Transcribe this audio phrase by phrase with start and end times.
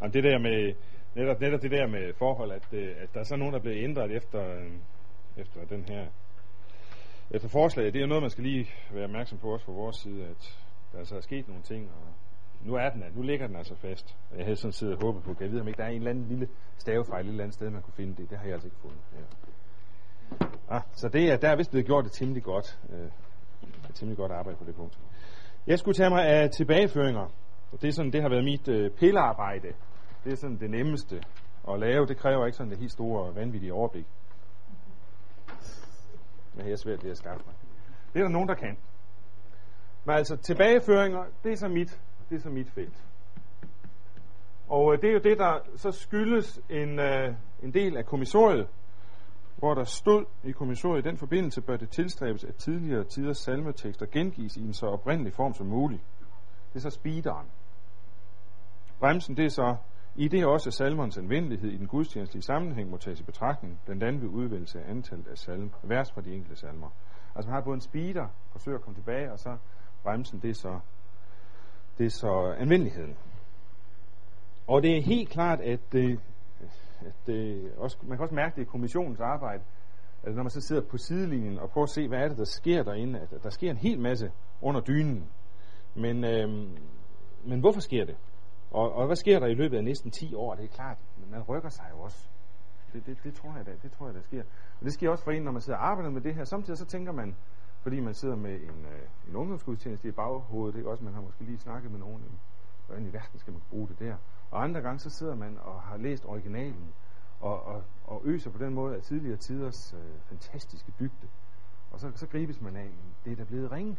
[0.00, 0.74] Jamen, det der med,
[1.14, 3.76] netop, netop det der med forhold, at, øh, at der er så nogen, der bliver
[3.78, 4.72] ændret efter, øh,
[5.36, 6.06] efter den her
[7.30, 9.96] efter forslaget, det er jo noget, man skal lige være opmærksom på også fra vores
[9.96, 10.58] side, at
[10.92, 12.08] der altså er sket nogle ting, og
[12.66, 14.16] nu er den, nu ligger den altså fast.
[14.30, 15.88] Og jeg havde sådan siddet og håbet på, at jeg ved, om ikke der er
[15.88, 18.30] en eller anden lille stavefejl et eller andet sted, man kunne finde det.
[18.30, 19.00] Det har jeg altså ikke fundet.
[19.12, 19.24] Ja.
[20.76, 22.78] Ah, så det er, der er vist blevet gjort et temmelig godt.
[22.92, 23.06] Øh,
[23.88, 24.98] et temmelig godt arbejde på det punkt.
[25.66, 27.26] Jeg skulle tage mig af tilbageføringer.
[27.72, 29.68] Og det er sådan, det har været mit øh, pillearbejde.
[30.24, 31.22] Det er sådan det nemmeste
[31.68, 32.06] at lave.
[32.06, 34.06] Det kræver ikke sådan det helt store, vanvittige overblik.
[36.54, 37.54] Men det er svært det at skaffe mig.
[38.12, 38.76] Det er der nogen, der kan.
[40.04, 42.00] Men altså, tilbageføringer, det er så mit,
[42.30, 43.04] det er så mit felt.
[44.68, 48.68] Og øh, det er jo det, der så skyldes en, øh, en del af kommissoriet,
[49.56, 54.06] hvor der stod i kommissoriet, i den forbindelse bør det tilstræbes, at tidligere tiders salmetekster
[54.06, 56.02] gengives i en så oprindelig form som muligt.
[56.72, 57.46] Det er så speederen.
[59.00, 59.76] Bremsen, det er så,
[60.16, 64.22] i det også salmernes anvendelighed i den gudstjenestlige sammenhæng må tages i betragtning, blandt andet
[64.22, 66.90] ved udvælgelse af antallet af salm, vers fra de enkelte salmer.
[67.34, 69.56] Altså man har både en speeder, forsøger at komme tilbage, og så
[70.02, 70.80] bremsen, det er så,
[71.98, 73.16] det er så anvendeligheden.
[74.66, 76.20] Og det er helt klart, at, det,
[77.00, 79.62] at det også, man kan også mærke det i kommissionens arbejde,
[80.22, 82.44] at når man så sidder på sidelinjen og prøver at se, hvad er det, der
[82.44, 84.30] sker derinde, at der sker en hel masse
[84.62, 85.28] under dynen.
[85.94, 86.76] Men, øhm,
[87.44, 88.16] men hvorfor sker det?
[88.70, 90.54] Og, og hvad sker der i løbet af næsten 10 år?
[90.54, 90.98] Det er klart,
[91.30, 92.28] man rykker sig jo også.
[92.92, 94.42] Det, det, det tror jeg da, det tror jeg, der sker.
[94.80, 96.44] Og det sker også for en, når man sidder og arbejder med det her.
[96.44, 97.36] Samtidig så tænker man,
[97.82, 101.44] fordi man sidder med en, øh, en ungdomsgudstjeneste i baghovedet, er også man har måske
[101.44, 102.24] lige snakket med nogen,
[102.86, 104.16] hvordan i verden skal man bruge det der.
[104.50, 106.94] Og andre gange så sidder man og har læst originalen,
[107.40, 111.28] og, og, og øser på den måde af tidligere tiders øh, fantastiske dybde.
[111.90, 112.90] Og så, så gribes man af,
[113.24, 113.96] det er der blevet ringe.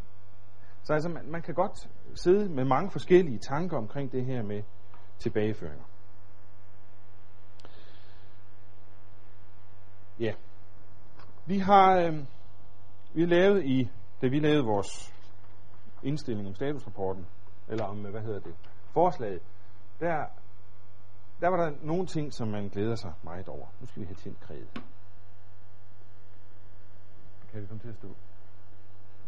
[0.90, 4.64] Så altså, man, man kan godt sidde med mange forskellige tanker omkring det her med
[5.20, 5.86] tilbageføringer.
[10.20, 10.34] Ja.
[11.46, 12.26] Vi har, øh,
[13.14, 13.90] vi lavet i,
[14.22, 15.14] da vi lavede vores
[16.04, 17.28] indstilling om statusrapporten,
[17.68, 18.56] eller om, hvad hedder det,
[18.94, 19.42] forslaget,
[20.00, 20.26] der,
[21.42, 23.68] der var der nogle ting, som man glæder sig meget over.
[23.80, 24.84] Nu skal vi have tændt kredet.
[27.52, 28.08] Kan vi komme til at stå?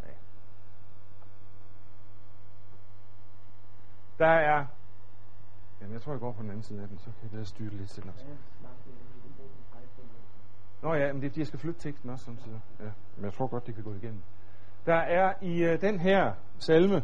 [0.04, 0.14] Ja.
[4.22, 4.66] Der er...
[5.82, 7.46] Jamen, jeg tror, jeg går på den anden side af den, så kan jeg bedre
[7.46, 8.26] styre det lidt selv også.
[10.82, 12.62] Nå ja, men det er fordi, jeg skal flytte teksten også samtidig.
[12.80, 14.22] Ja, men jeg tror godt, det kan gå igennem.
[14.86, 17.04] Der er i øh, den her salme,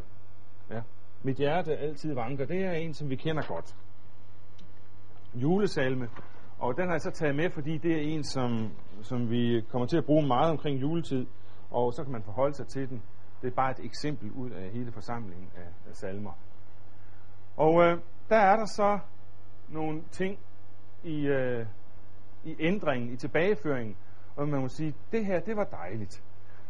[0.69, 0.81] ja,
[1.23, 3.75] mit hjerte altid vanker, det er en, som vi kender godt.
[5.33, 6.09] Julesalme.
[6.59, 9.87] Og den har jeg så taget med, fordi det er en, som, som vi kommer
[9.87, 11.25] til at bruge meget omkring juletid,
[11.71, 13.03] og så kan man forholde sig til den.
[13.41, 16.31] Det er bare et eksempel ud af hele forsamlingen af, af salmer.
[17.57, 18.99] Og øh, der er der så
[19.69, 20.39] nogle ting
[21.03, 21.65] i, øh,
[22.43, 23.97] i ændringen, i tilbageføringen,
[24.35, 26.23] og man må sige, det her, det var dejligt.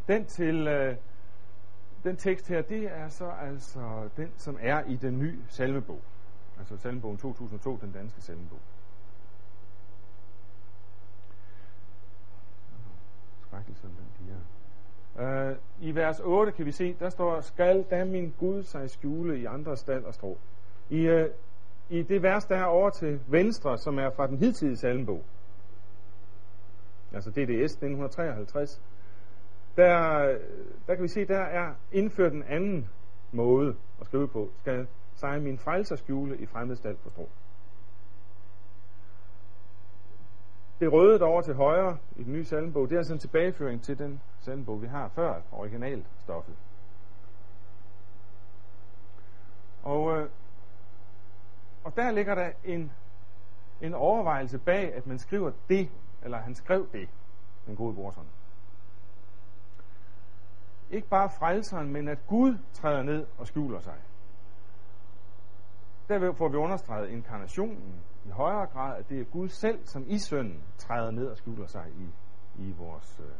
[0.07, 0.95] Den til, øh,
[2.03, 6.01] den tekst her, det er så altså den, som er i den nye salmebog.
[6.59, 8.59] Altså salmebogen 2002, den danske salmebog.
[13.41, 14.37] Skrækkelsen, den piger.
[15.49, 19.39] Uh, I vers 8 kan vi se, der står, skal da min Gud sig skjule
[19.39, 20.37] i andre stald og strå.
[20.89, 21.29] I, øh,
[21.89, 25.23] I det vers, der er over til venstre, som er fra den hidtidige salmebog,
[27.13, 28.81] altså DDS 1953,
[29.75, 29.93] der,
[30.87, 32.89] der kan vi se, der er indført en anden
[33.31, 34.51] måde at skrive på.
[34.59, 37.29] Skal sig min frelser skjule i fremmedstald på strå.
[40.79, 43.99] Det røde derovre til højre i den nye salmbog, det er altså en tilbageføring til
[43.99, 46.55] den salmbog, vi har før originalstoffet.
[49.83, 50.29] Og, øh,
[51.87, 52.91] og der ligger der en,
[53.81, 55.89] en overvejelse bag, at man skriver det,
[56.23, 57.09] eller han skrev det,
[57.65, 58.27] den gode brorson.
[60.89, 63.97] Ikke bare frelseren, men at Gud træder ned og skjuler sig.
[66.09, 70.19] Der får vi understreget inkarnationen i højere grad, at det er Gud selv, som i
[70.19, 72.09] sønnen træder ned og skjuler sig i,
[72.55, 73.35] i, vores, øh,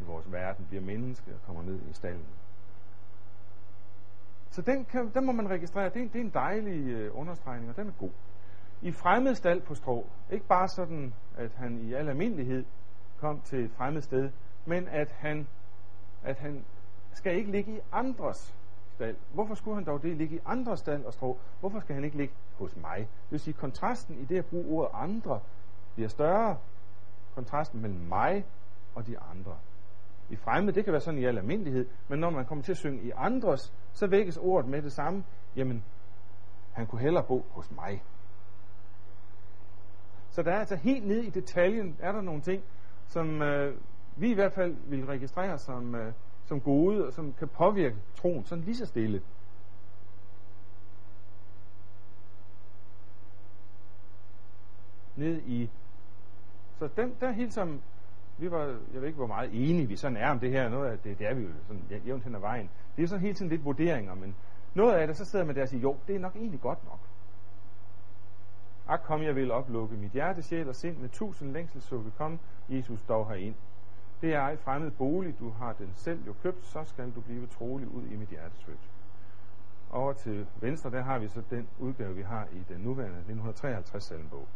[0.00, 2.26] i vores verden, bliver menneske og kommer ned i stallen.
[4.50, 5.84] Så den, kan, den må man registrere.
[5.88, 8.10] Det er, det er en dejlig øh, understregning, og den er god.
[8.82, 10.06] I fremmed stald på strå.
[10.30, 12.64] Ikke bare sådan, at han i al almindelighed
[13.18, 14.30] kom til et fremmed sted,
[14.66, 15.48] men at han,
[16.22, 16.64] at han
[17.12, 18.54] skal ikke ligge i andres
[18.94, 19.16] stald.
[19.34, 21.38] Hvorfor skulle han dog det ligge i andres stald og strå?
[21.60, 22.98] Hvorfor skal han ikke ligge hos mig?
[22.98, 25.40] Det vil sige, kontrasten i det at bruge ordet andre
[25.94, 26.56] bliver større.
[27.34, 28.44] Kontrasten mellem mig
[28.94, 29.56] og de andre.
[30.30, 32.78] I fremme, det kan være sådan i al almindelighed, men når man kommer til at
[32.78, 35.24] synge i andres, så vækkes ordet med det samme.
[35.56, 35.84] Jamen,
[36.72, 38.02] Han kunne hellere bo hos mig.
[40.30, 42.62] Så der er altså helt ned i detaljen, er der nogle ting,
[43.06, 43.76] som øh,
[44.16, 46.12] vi i hvert fald vil registrere som, øh,
[46.44, 49.22] som gode, og som kan påvirke troen, sådan lige så stille.
[55.16, 55.70] Ned i...
[56.78, 57.82] Så den, der helt som...
[58.38, 60.68] Vi var, jeg ved ikke, hvor meget enige vi sådan er om det her.
[60.68, 62.70] Noget af det, det er vi jo sådan jævnt hen ad vejen.
[62.96, 64.36] Det er så hele tiden lidt vurderinger, men
[64.74, 66.84] noget af det, så sidder man der og siger, jo, det er nok egentlig godt
[66.84, 66.98] nok.
[68.88, 72.10] Ak kom, jeg vil oplukke mit hjerte, sjæl og sind med tusind længselssukke.
[72.10, 72.38] Kom,
[72.68, 73.54] Jesus, dog herind.
[74.20, 77.46] Det er ej fremmed bolig, du har den selv jo købt, så skal du blive
[77.46, 78.90] trolig ud i mit hjertesvødt.
[79.90, 84.04] Over til venstre, der har vi så den udgave, vi har i den nuværende 1953
[84.04, 84.46] salmebog.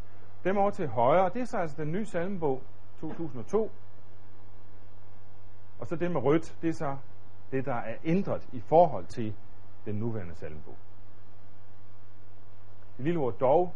[0.45, 2.63] Dem over til højre, det er så altså den nye salmebog,
[3.03, 3.71] 2002.
[5.79, 6.97] Og så det med rødt, det er så
[7.53, 9.35] det, der er ændret i forhold til
[9.85, 10.77] den nuværende salmebog.
[12.97, 13.75] Det lille ord dog,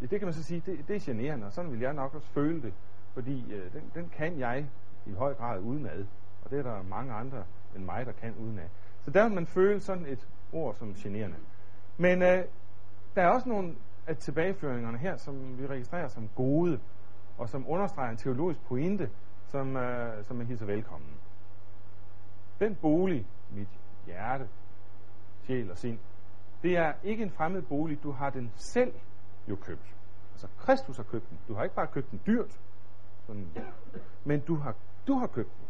[0.00, 2.14] ja, det kan man så sige, det, det er generende, og sådan vil jeg nok
[2.14, 2.74] også føle det,
[3.14, 4.66] fordi øh, den, den kan jeg
[5.06, 6.06] i høj grad udenad,
[6.44, 7.44] og det er der mange andre
[7.76, 8.68] end mig, der kan udenad.
[9.00, 11.36] Så der vil man føle sådan et ord som generende.
[11.96, 12.44] Men øh,
[13.14, 13.76] der er også nogle
[14.06, 16.80] af tilbageføringerne her, som vi registrerer som gode,
[17.38, 19.10] og som understreger en teologisk pointe,
[19.48, 21.10] som, øh, som man hilser velkommen.
[22.60, 23.68] Den bolig, mit
[24.06, 24.48] hjerte,
[25.42, 25.98] sjæl og sind,
[26.62, 28.94] det er ikke en fremmed bolig, du har den selv
[29.48, 29.96] jo købt.
[30.32, 31.38] Altså Kristus har købt den.
[31.48, 32.60] Du har ikke bare købt den dyrt,
[33.26, 33.46] sådan,
[34.24, 34.74] men du har,
[35.06, 35.66] du har købt den.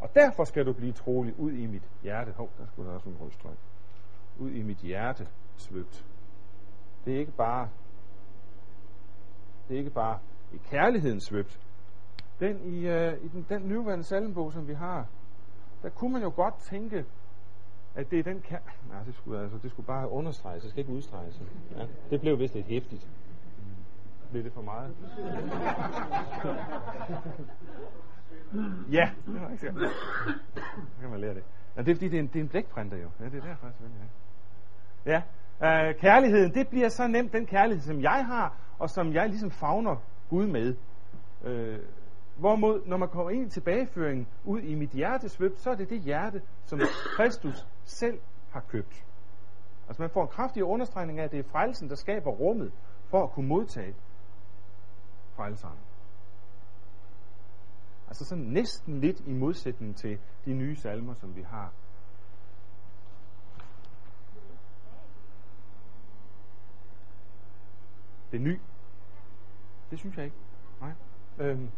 [0.00, 2.32] Og derfor skal du blive trolig ud i mit hjerte.
[2.32, 3.56] Hov, der skulle der også en rødstrøg.
[4.38, 6.06] Ud i mit hjerte svøbt.
[7.04, 7.68] Det er ikke bare
[9.68, 10.18] det er ikke bare
[10.52, 11.60] i kærligheden svøbt.
[12.40, 15.06] Den i, øh, i den, den nuværende salmbog, som vi har,
[15.82, 17.04] der kunne man jo godt tænke,
[17.94, 18.58] at det er den kær...
[18.88, 21.40] Nej, det skulle, altså, det skulle bare understreges, det skal ikke udstreges.
[21.76, 23.08] Ja, det blev vist lidt hæftigt.
[24.30, 24.94] Blev det for meget?
[28.98, 29.90] ja, det var ikke sikkert.
[30.54, 31.42] Så kan man lære det.
[31.76, 33.08] Ja, det er fordi, det er en, det er en blækprinter jo.
[33.20, 34.10] Ja, det er derfor selvfølgelig.
[35.06, 35.22] Ja,
[35.60, 35.88] ja.
[35.88, 39.50] Øh, kærligheden, det bliver så nemt den kærlighed, som jeg har, og som jeg ligesom
[39.50, 39.96] fagner
[40.28, 40.76] Gud med.
[41.44, 41.78] Øh,
[42.36, 45.90] hvorimod, når man kommer ind i tilbageføringen ud i mit hjertes svøb, så er det
[45.90, 46.80] det hjerte, som
[47.16, 48.20] Kristus selv
[48.50, 49.04] har købt.
[49.88, 52.72] Altså man får en kraftig understregning af, at det er frelsen, der skaber rummet
[53.10, 53.94] for at kunne modtage
[55.36, 55.78] frelseren.
[58.08, 61.72] Altså sådan næsten lidt i modsætning til de nye salmer, som vi har.
[68.32, 68.58] Det ny.
[69.90, 70.36] Det synes jeg ikke.
[70.80, 70.92] Nej.
[71.38, 71.68] Øhm,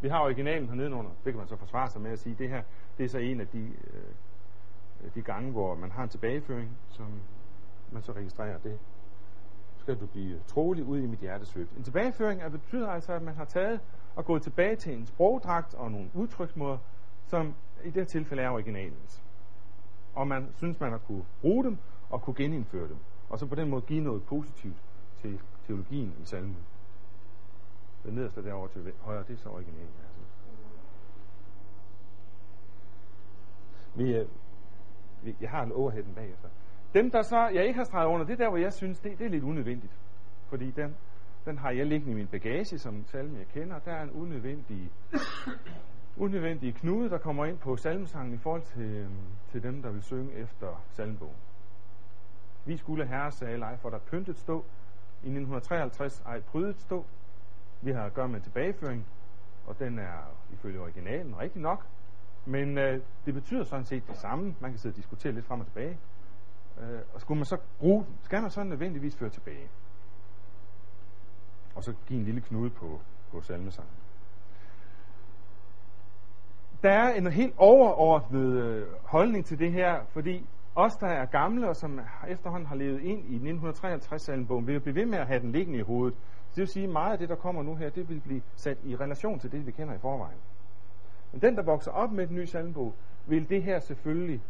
[0.00, 1.10] vi har originalen hernede under.
[1.24, 2.34] Det kan man så forsvare sig med at sige.
[2.38, 2.62] Det her,
[2.98, 7.06] det er så en af de, øh, de gange, hvor man har en tilbageføring, som
[7.92, 8.78] man så registrerer det.
[9.76, 11.68] Skal du blive trolig ud i mit hjertesvøb.
[11.76, 13.80] En tilbageføring er betyder altså, at man har taget
[14.16, 16.78] og gået tilbage til en sprogdragt og nogle udtryksmåder,
[17.26, 17.54] som
[17.84, 19.22] i det her tilfælde er originalens.
[20.14, 21.78] Og man synes, man har kunne bruge dem
[22.10, 22.96] og kunne genindføre dem.
[23.28, 24.76] Og så på den måde give noget positivt
[25.20, 26.56] til teologien i salmen.
[28.04, 29.94] Den nederste derovre til højre, det er så originalen.
[30.06, 30.20] Altså.
[33.94, 34.28] Vi, øh,
[35.22, 36.48] vi, jeg har en overheaden bagefter.
[36.94, 39.18] Dem, der så, jeg ikke har streget under, det er der, hvor jeg synes, det,
[39.18, 39.92] det er lidt unødvendigt.
[40.48, 40.96] Fordi den,
[41.44, 43.78] den har jeg liggende i min bagage, som salme jeg kender.
[43.78, 44.90] Der er en unødvendig,
[46.16, 49.08] unødvendig knude, der kommer ind på salmesangen i forhold til, øh,
[49.48, 51.36] til dem, der vil synge efter salmebogen.
[52.66, 54.64] Vi skulle herre, sagde Leif, for der pyntet stå.
[55.24, 57.04] I 1953 ej prydet stå.
[57.80, 59.06] Vi har at gøre med tilbageføring,
[59.66, 61.86] og den er ifølge originalen rigtig nok.
[62.44, 64.54] Men øh, det betyder sådan set det samme.
[64.60, 65.98] Man kan sidde og diskutere lidt frem og tilbage.
[66.80, 69.68] Øh, og skulle man så bruge, den, skal man så nødvendigvis føre tilbage
[71.74, 73.00] og så give en lille knude på,
[73.30, 73.94] på salmesangen.
[76.82, 81.68] Der er en helt overordnet øh, holdning til det her, fordi os, der er gamle
[81.68, 85.52] og som efterhånden har levet ind i 1953-salmbogen, vil blive ved med at have den
[85.52, 86.18] liggende i hovedet.
[86.48, 88.42] Så det vil sige, at meget af det, der kommer nu her, det vil blive
[88.56, 90.38] sat i relation til det, vi kender i forvejen.
[91.32, 92.94] Men den, der vokser op med den nye salmbog,
[93.26, 94.42] vil det her selvfølgelig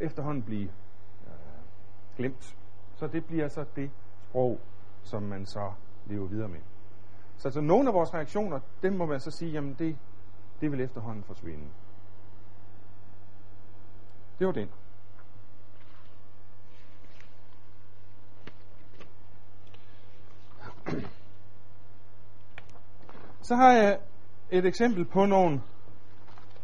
[0.00, 0.68] efterhånden blive
[1.26, 1.32] øh,
[2.16, 2.56] glemt.
[2.94, 3.90] Så det bliver så det
[4.22, 4.60] sprog,
[5.02, 5.72] som man så
[6.06, 6.60] lever videre med.
[7.36, 9.96] Så altså, nogle af vores reaktioner, dem må man så sige, jamen det,
[10.60, 11.64] det vil efterhånden forsvinde.
[14.38, 14.68] Det var den.
[23.42, 23.98] Så har jeg
[24.50, 25.60] et eksempel på nogle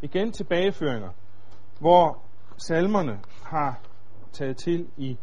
[0.02, 1.10] igen tilbageføringer,
[1.80, 2.22] hvor
[2.68, 3.80] salmerne har
[4.32, 5.18] taget til i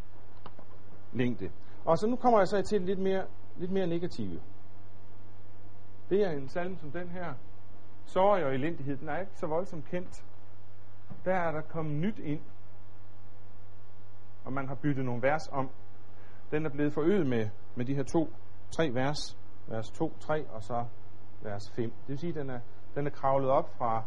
[1.13, 1.51] længde.
[1.85, 3.25] Og så nu kommer jeg så til lidt mere,
[3.57, 4.41] lidt mere negative.
[6.09, 7.33] Det er en salme som den her.
[8.05, 10.25] Sorg og elendighed, den er ikke så voldsomt kendt.
[11.25, 12.41] Der er der kommet nyt ind,
[14.45, 15.69] og man har byttet nogle vers om.
[16.51, 18.33] Den er blevet forøget med, med de her to,
[18.71, 19.37] tre vers.
[19.67, 20.85] Vers 2, 3 og så
[21.41, 21.83] vers 5.
[21.89, 22.59] Det vil sige, at den er,
[22.95, 24.03] den er kravlet op fra,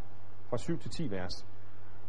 [0.49, 1.47] fra 7 til 10 vers.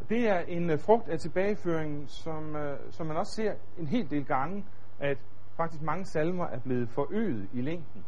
[0.09, 4.09] Det er en uh, frugt af tilbageføringen, som, uh, som man også ser en hel
[4.09, 4.65] del gange,
[4.99, 5.17] at
[5.57, 8.05] faktisk mange salmer er blevet forøget i længden.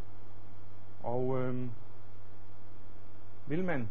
[1.04, 1.56] Og uh,
[3.48, 3.90] vil man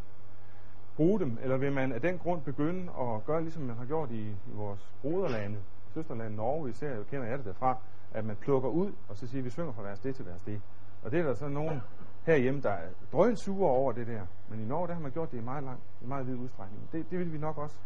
[0.96, 4.10] bruge dem, eller vil man af den grund begynde at gøre, ligesom man har gjort
[4.10, 5.58] i, i vores broderlande,
[5.94, 7.78] søsterlande Norge især, kender jeg det derfra,
[8.14, 10.42] at man plukker ud, og så siger, vi, vi synger fra vers det til vers
[10.42, 10.60] det.
[11.02, 11.80] Og det er der så nogen
[12.26, 14.26] herhjemme, der er drøn sure over det der.
[14.48, 16.92] Men i Norge, der har man gjort det i meget lang, i meget vid udstrækning.
[16.92, 17.76] Det, det vil vi nok også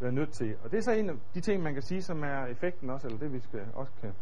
[0.00, 0.56] være nødt til.
[0.64, 3.06] Og det er så en af de ting, man kan sige, som er effekten også,
[3.06, 4.12] eller det vi skal også kan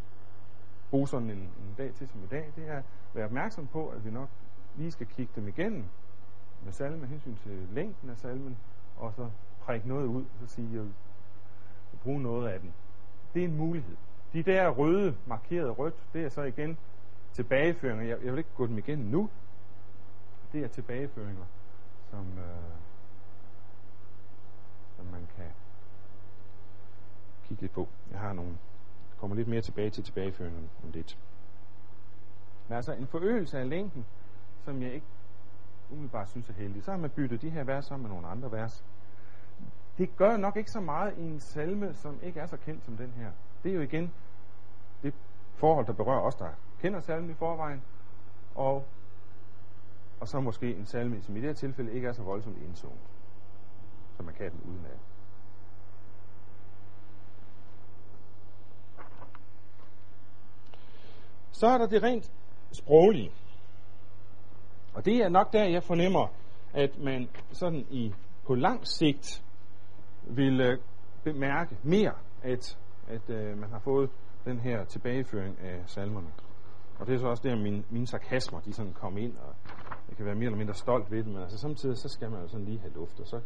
[0.90, 3.88] bruge sådan en, en dag til som i dag, det er at være opmærksom på,
[3.88, 4.28] at vi nok
[4.76, 5.84] lige skal kigge dem igennem
[6.64, 8.58] med salmen med hensyn til længden af salmen,
[8.96, 10.92] og så prikke noget ud, og så sige, at jeg vil
[12.02, 12.74] bruge noget af den.
[13.34, 13.96] Det er en mulighed.
[14.32, 16.78] De der røde, markeret rødt, det er så igen
[17.32, 18.04] tilbageføringer.
[18.04, 19.30] Jeg, jeg vil ikke gå dem igen nu.
[20.52, 21.44] Det er tilbageføringer,
[22.10, 22.72] som, øh,
[24.96, 25.50] som man kan
[27.44, 27.88] kigge lidt på.
[28.10, 28.50] Jeg har nogle,
[29.10, 31.18] jeg kommer lidt mere tilbage til tilbageføringerne om lidt.
[32.68, 34.06] Men altså en forøgelse af længden,
[34.64, 35.06] som jeg ikke
[35.90, 36.84] umiddelbart synes er heldig.
[36.84, 38.84] Så har man byttet de her vers sammen med nogle andre vers.
[39.98, 42.96] Det gør nok ikke så meget i en salme, som ikke er så kendt som
[42.96, 43.30] den her.
[43.62, 44.12] Det er jo igen
[45.02, 45.14] det
[45.54, 46.48] forhold, der berører os, der
[46.80, 47.82] kender salmen i forvejen,
[48.54, 48.84] og,
[50.20, 53.00] og så måske en salme, som i det her tilfælde ikke er så voldsomt indsunget,
[54.16, 54.98] som man kan den uden af.
[61.50, 62.32] Så er der det rent
[62.72, 63.32] sproglige.
[64.94, 66.28] Og det er nok der, jeg fornemmer,
[66.74, 68.14] at man sådan i
[68.46, 69.44] på lang sigt
[70.22, 70.78] vil øh,
[71.24, 72.78] bemærke mere, at,
[73.08, 74.10] at øh, man har fået
[74.44, 76.28] den her tilbageføring af salmerne.
[76.98, 79.54] Og det er så også der, mine, mine sarkasmer, de sådan kom ind, og
[80.08, 82.40] jeg kan være mere eller mindre stolt ved det, men altså samtidig, så skal man
[82.40, 83.40] jo sådan lige have luft, og så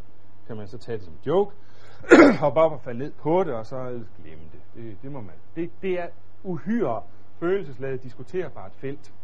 [0.47, 1.57] kan man så tage det som joke,
[2.41, 3.77] hoppe op og falde ned på det, og så
[4.23, 4.61] glemme det.
[4.75, 5.35] Det, det må man.
[5.57, 6.09] Det, det er
[6.43, 7.03] uhyre
[7.41, 9.15] følelsesladet diskuterbart felt.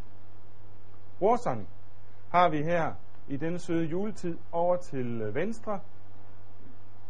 [1.19, 1.69] Brorsang
[2.29, 2.95] har vi her
[3.29, 5.81] i denne søde juletid over til venstre,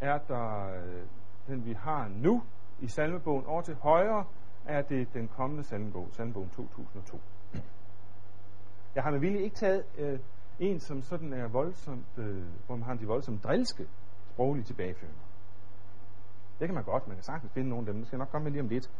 [0.01, 1.01] er der øh,
[1.47, 2.43] den, vi har nu
[2.81, 3.45] i salmebogen.
[3.45, 4.25] Over til højre
[4.65, 7.19] er det den kommende salmebog, salmebogen 2002.
[8.95, 10.19] Jeg har med vilje ikke taget øh,
[10.59, 13.87] en, som sådan er voldsomt, øh, hvor man har de voldsomt drilske
[14.33, 15.21] sproglige tilbageføringer.
[16.59, 18.01] Det kan man godt, man kan sagtens finde nogle af dem.
[18.01, 18.91] Det skal jeg nok komme med lige om lidt.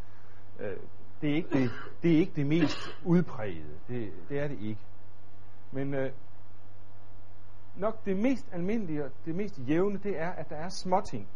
[0.60, 0.78] Øh,
[1.22, 1.70] det, er ikke det,
[2.04, 3.80] det er ikke det mest udprægede.
[3.88, 4.82] Det, det er det ikke.
[5.72, 6.12] Men øh,
[7.76, 11.28] nok det mest almindelige og det mest jævne, det er, at der er småting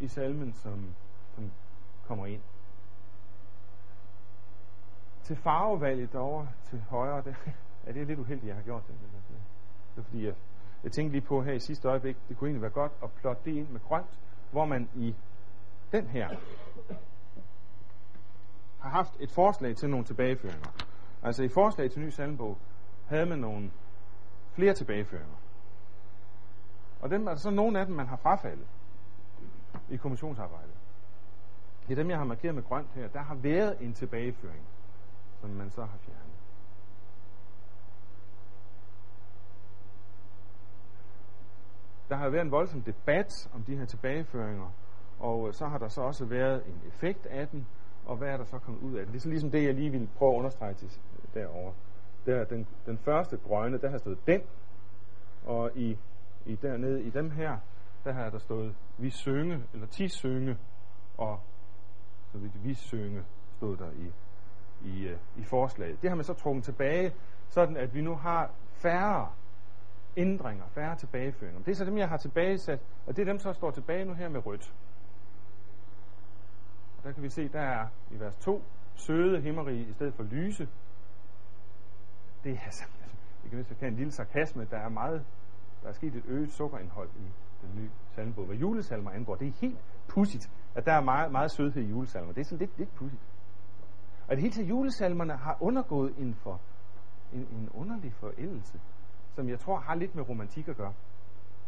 [0.00, 0.94] i salmen, som,
[1.34, 1.50] som
[2.08, 2.42] kommer ind.
[5.22, 7.36] Til farvevalget derovre til højre, det,
[7.86, 8.94] ja, det er lidt uheldigt, jeg har gjort det.
[9.94, 10.34] Det er fordi, jeg,
[10.84, 13.42] jeg tænkte lige på her i sidste øjeblik, det kunne egentlig være godt at plotte
[13.44, 14.18] det ind med grønt,
[14.50, 15.14] hvor man i
[15.92, 16.28] den her
[18.80, 20.68] har haft et forslag til nogle tilbageføringer.
[21.22, 22.58] Altså i forslag til ny salmbog
[23.06, 23.70] havde man nogle
[24.52, 25.36] flere tilbageføringer.
[27.00, 28.66] Og dem er der så nogle af dem, man har frafaldet
[29.88, 30.77] i kommissionsarbejdet.
[31.88, 33.08] Det er dem, jeg har markeret med grønt her.
[33.08, 34.66] Der har været en tilbageføring,
[35.40, 36.34] som man så har fjernet.
[42.08, 44.70] Der har været en voldsom debat om de her tilbageføringer,
[45.18, 47.66] og øh, så har der så også været en effekt af den,
[48.06, 49.12] og hvad er der så kommet ud af det?
[49.12, 51.74] Det er så ligesom det, jeg lige vil prøve at understrege til øh, derovre.
[52.26, 54.42] Der, den, den første grønne, der har stået den,
[55.44, 55.98] og i,
[56.46, 57.58] i dernede i dem her,
[58.04, 60.56] der har der stået vi synge, eller ti synge,
[61.18, 61.40] og
[62.32, 63.24] så vidt vi synge,
[63.56, 64.12] stod der i,
[64.88, 66.02] i, øh, i forslaget.
[66.02, 67.12] Det har man så trukket tilbage,
[67.48, 69.28] sådan at vi nu har færre
[70.16, 71.62] ændringer, færre tilbageføringer.
[71.62, 74.14] Det er så dem, jeg har tilbagesat, og det er dem, der står tilbage nu
[74.14, 74.74] her med rødt.
[76.98, 78.62] Og der kan vi se, der er i vers 2,
[78.94, 80.68] søde himmerige i stedet for lyse.
[82.44, 82.84] Det er altså,
[83.42, 85.24] vi kan vist en lille sarkasme, der er meget,
[85.82, 88.44] der er sket et øget sukkerindhold i den nye salmebog.
[88.46, 92.32] Hvad julesalmer angår, det er helt pudsigt, at der er meget, meget sødhed i julesalmer.
[92.32, 93.22] Det er sådan lidt, lidt pudsigt.
[94.28, 96.60] Og det hele taget julesalmerne har undergået en, for,
[97.32, 98.80] en, en underlig forældelse,
[99.34, 100.92] som jeg tror har lidt med romantik at gøre.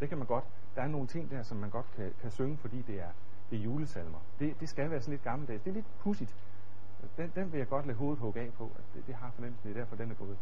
[0.00, 0.44] Det kan man godt.
[0.74, 3.10] Der er nogle ting der, som man godt kan, kan synge, fordi det er,
[3.50, 4.18] det er julesalmer.
[4.38, 5.62] Det, det skal være sådan lidt gammeldags.
[5.62, 6.36] Det er lidt pudsigt.
[7.16, 8.64] Den, den vil jeg godt lade hovedet hugge af på.
[8.64, 10.38] At det, det har fornemmelsen, det er derfor, den er gået.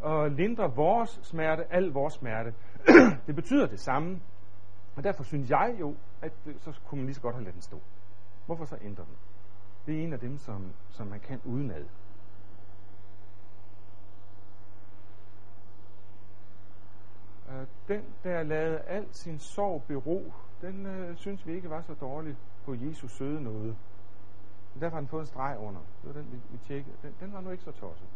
[0.00, 2.54] Og lindre vores smerte, al vores smerte.
[3.26, 4.20] det betyder det samme.
[4.96, 7.54] Og derfor synes jeg jo, at det, så kunne man lige så godt have ladet
[7.54, 7.80] den stå.
[8.46, 9.16] Hvorfor så ændre den?
[9.86, 11.84] Det er en af dem, som, som man kan udenad.
[17.48, 21.94] Øh, den, der lavede al sin sorg bero, den øh, synes vi ikke var så
[21.94, 23.76] dårlig på Jesus søde noget.
[24.74, 25.80] Men derfor har den fået en streg under.
[25.80, 26.96] Det var den, vi, vi tjekkede.
[27.02, 28.08] Den, den var nu ikke så tosset.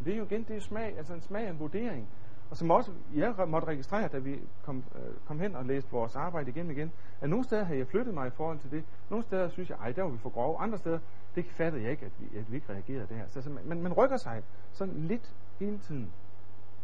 [0.00, 2.08] Men det er jo igen, det er smag, altså en smag af en vurdering.
[2.50, 6.16] Og som også jeg måtte registrere, da vi kom, øh, kom hen og læste vores
[6.16, 8.84] arbejde igen igen, at nogle steder havde jeg flyttet mig i forhold til det.
[9.10, 10.58] Nogle steder synes jeg, ej, der var vi for grove.
[10.58, 10.98] Andre steder,
[11.34, 13.28] det fattede jeg ikke, at vi, at vi ikke reagerede der.
[13.28, 14.42] Så altså, man, man rykker sig
[14.72, 16.12] sådan lidt hele tiden.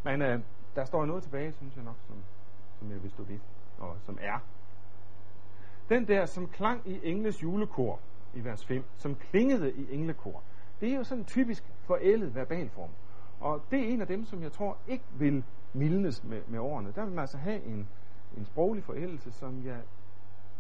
[0.05, 0.41] Men øh,
[0.75, 2.17] der står noget tilbage, synes jeg nok, som,
[2.79, 3.39] som jeg vil stå ved,
[3.79, 4.39] og som er.
[5.89, 8.01] Den der, som klang i engles julekor
[8.35, 10.43] i vers 5, som klingede i englekor,
[10.81, 12.91] det er jo sådan en typisk forældet verbalform.
[13.41, 16.93] Og det er en af dem, som jeg tror ikke vil mildnes med, med årene.
[16.95, 17.89] Der vil man altså have en,
[18.37, 19.81] en sproglig forældelse, som jeg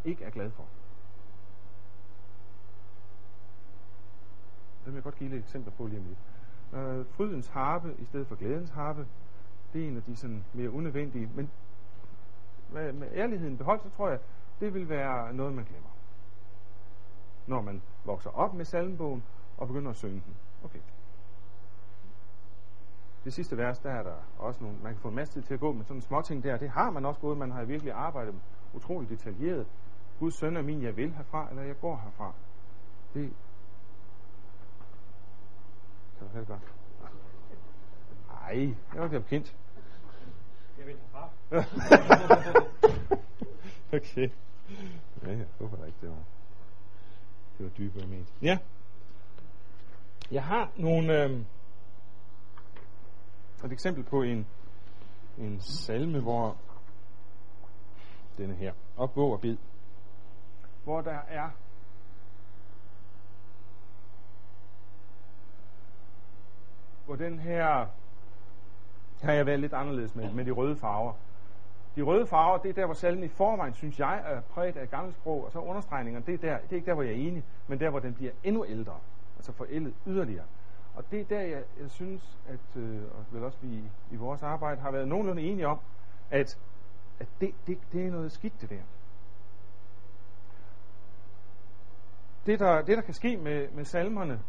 [0.04, 0.64] ikke er glad for.
[4.84, 6.18] Det vil jeg godt give lidt eksempler på lige om lidt.
[6.72, 9.06] Øh, frydens harpe i stedet for glædens harpe,
[9.72, 11.30] det er en af de sådan mere unødvendige.
[11.34, 11.50] Men
[12.72, 14.18] med, med ærligheden beholdt, så tror jeg,
[14.60, 15.88] det vil være noget, man glemmer.
[17.46, 19.24] Når man vokser op med salmebogen
[19.56, 20.36] og begynder at synge den.
[20.64, 20.78] Okay.
[23.26, 25.54] Det sidste vers, der er der også nogle, man kan få en masse tid til
[25.54, 26.56] at gå med sådan små ting der.
[26.56, 28.34] Det har man også gået, man har virkelig arbejdet
[28.74, 29.66] utroligt detaljeret.
[30.18, 32.32] Guds søn er min, jeg vil herfra, eller jeg går herfra.
[33.14, 33.32] Det
[36.18, 36.60] kan du det godt?
[38.28, 39.56] Nej, jeg var ikke bekendt.
[40.78, 41.30] Jeg vil herfra.
[43.96, 44.30] okay.
[45.26, 46.24] Ja, ja, hvorfor der ikke det var?
[47.58, 48.34] Det var dybere ment.
[48.42, 48.58] Ja.
[50.30, 51.24] Jeg har nogle...
[51.24, 51.40] Øh,
[53.64, 54.46] et eksempel på en,
[55.38, 56.56] en salme, hvor
[58.38, 59.56] denne her, op, og bid,
[60.84, 61.50] hvor der er
[67.06, 67.86] hvor den her
[69.22, 71.12] har jeg været lidt anderledes med, med de røde farver.
[71.96, 74.90] De røde farver, det er der, hvor salmen i forvejen, synes jeg, er præget af
[74.90, 77.16] gammelt sprog, og så understregningerne, det er, der, det er ikke der, hvor jeg er
[77.16, 78.94] enig, men der, hvor den bliver endnu ældre,
[79.36, 80.44] altså forældet yderligere.
[80.96, 84.42] Og det er der, jeg, jeg synes, at øh, og vel også vi i vores
[84.42, 85.80] arbejde har været nogenlunde enige om,
[86.30, 86.58] at,
[87.20, 88.82] at det, det, det er noget skidt, det der.
[92.46, 94.40] Det, der, det, der kan ske med, med salmerne,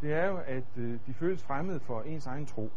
[0.00, 2.70] det er jo, at øh, de føles fremmede for ens egen tro.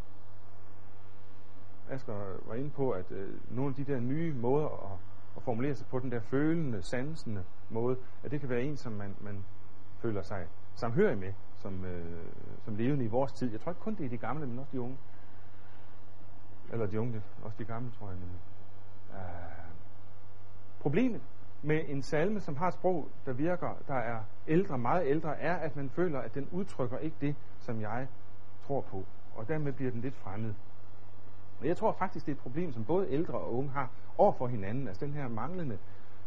[1.90, 5.00] Asger var inde på, at øh, nogle af de der nye måder at,
[5.38, 8.94] at formulere sig på, den der følende, sansende måde, at det kan være en, som
[8.94, 9.46] man, man
[10.02, 11.34] føler sig samhørig med,
[11.66, 12.26] som, øh,
[12.66, 13.52] som levende i vores tid.
[13.52, 14.98] Jeg tror ikke kun det er de gamle, men også de unge.
[16.72, 18.18] Eller de unge, også de gamle, tror jeg.
[18.18, 18.30] Men,
[19.10, 19.18] uh,
[20.80, 21.22] problemet
[21.62, 25.56] med en salme, som har et sprog, der virker, der er ældre, meget ældre, er,
[25.56, 28.08] at man føler, at den udtrykker ikke det, som jeg
[28.68, 29.06] tror på.
[29.36, 30.54] Og dermed bliver den lidt fremmed.
[31.60, 34.32] Og jeg tror faktisk, det er et problem, som både ældre og unge har over
[34.32, 34.88] for hinanden.
[34.88, 35.78] Altså den her manglende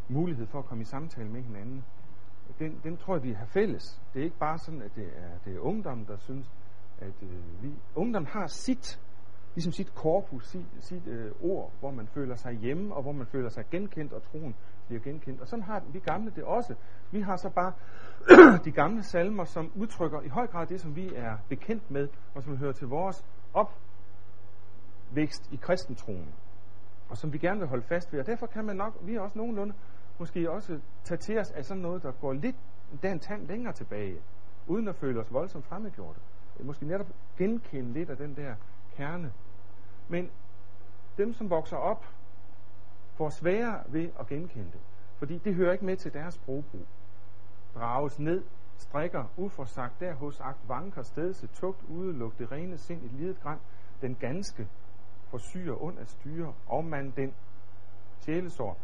[0.07, 1.85] mulighed for at komme i samtale med hinanden.
[2.59, 4.01] Den, den tror jeg, vi har fælles.
[4.13, 6.51] Det er ikke bare sådan, at det er, det er ungdommen, der synes,
[6.97, 7.73] at øh, vi...
[7.95, 8.99] Ungdommen har sit,
[9.55, 13.27] ligesom sit korpus, sit, sit øh, ord, hvor man føler sig hjemme, og hvor man
[13.27, 14.55] føler sig genkendt, og troen
[14.87, 15.41] bliver genkendt.
[15.41, 16.75] Og sådan har vi gamle det også.
[17.11, 17.73] Vi har så bare
[18.65, 22.43] de gamle salmer, som udtrykker i høj grad det, som vi er bekendt med, og
[22.43, 26.33] som hører til vores opvækst i kristentroen,
[27.09, 28.19] og som vi gerne vil holde fast ved.
[28.19, 29.73] Og derfor kan man nok, vi er også nogenlunde,
[30.19, 32.55] måske også tage til os af sådan noget, der går lidt
[33.01, 34.21] den tand længere tilbage,
[34.67, 36.19] uden at føle os voldsomt fremmedgjorte.
[36.59, 38.55] Måske netop genkende lidt af den der
[38.95, 39.33] kerne.
[40.07, 40.29] Men
[41.17, 42.05] dem, som vokser op
[43.13, 44.79] får sværere ved at genkende det.
[45.17, 46.85] Fordi det hører ikke med til deres sprogbrug.
[47.75, 48.43] Drages ned,
[48.77, 53.57] strikker uforsagt der hos akt vanker stedse tugt udeluk det rene sind i lidet græn,
[54.01, 54.67] den ganske
[55.27, 57.33] forsyrer ond at styre, og man den
[58.19, 58.77] sjælesår.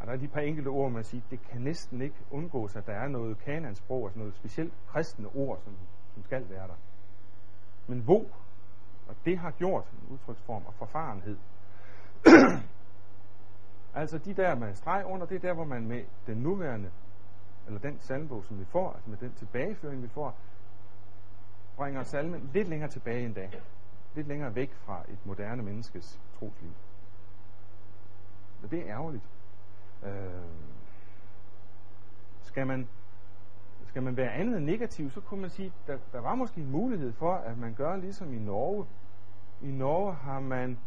[0.00, 2.86] Og der er de par enkelte ord, man siger, det kan næsten ikke undgås, at
[2.86, 5.76] der er noget kanansprog, altså noget specielt kristne ord, som,
[6.14, 6.76] som skal være der.
[7.86, 8.24] Men hvor,
[9.08, 11.36] og det har gjort en udtryksform og forfarenhed.
[13.94, 16.90] Altså de der med streg under, det er der, hvor man med den nuværende,
[17.66, 20.38] eller den salmbog, som vi får, altså med den tilbageføring, vi får,
[21.76, 23.62] bringer salmen lidt længere tilbage end dag.
[24.14, 26.70] Lidt længere væk fra et moderne menneskes trosliv.
[28.62, 29.24] Og det er ærgerligt.
[30.04, 30.10] Øh,
[32.42, 32.88] skal man
[33.86, 36.70] skal man være andet end negativ, så kunne man sige, der, der var måske en
[36.70, 38.86] mulighed for, at man gør ligesom i Norge.
[39.62, 40.78] I Norge har man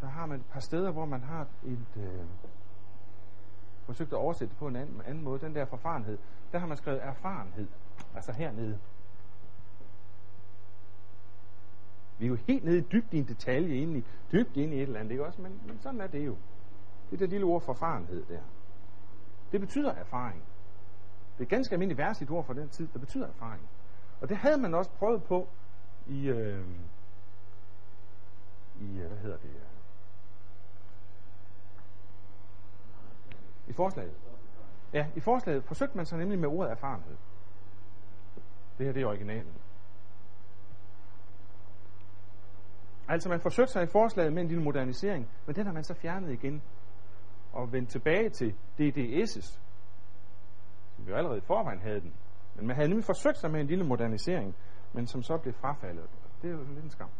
[0.00, 2.26] der har man et par steder, hvor man har et øh,
[3.84, 5.40] forsøgt at oversætte det på en anden, anden måde.
[5.40, 6.18] Den der forfarenhed,
[6.52, 7.68] der har man skrevet erfarenhed,
[8.14, 8.78] altså hernede.
[12.18, 14.76] Vi er jo helt nede i dybt i en detalje, egentlig, i, dybt ind i
[14.76, 15.42] et eller andet, ikke også?
[15.42, 16.36] Men, men sådan er det jo.
[17.14, 18.42] Det der lille ord forfarenhed der.
[19.52, 20.42] Det betyder erfaring.
[21.32, 23.68] Det er et ganske almindeligt værtsligt ord for den tid, der betyder erfaring.
[24.20, 25.48] Og det havde man også prøvet på
[26.06, 26.64] i, øh,
[28.80, 29.50] i øh, hvad hedder det,
[33.66, 34.14] i forslaget.
[34.92, 37.16] Ja, i forslaget forsøgte man så nemlig med ordet erfarenhed.
[38.78, 39.54] Det her, det er originalen.
[43.08, 45.94] Altså man forsøgte sig i forslaget med en lille modernisering, men den har man så
[45.94, 46.62] fjernet igen
[47.54, 49.60] og vende tilbage til DDS's.
[50.98, 52.14] Vi jo allerede i forvejen havde den.
[52.54, 54.54] Men man havde nemlig forsøgt sig med en lille modernisering,
[54.92, 56.10] men som så blev frafaldet.
[56.42, 57.10] Det er jo lidt en skam.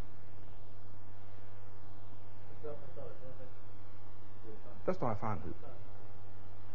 [4.87, 5.55] Der står erfarenhed.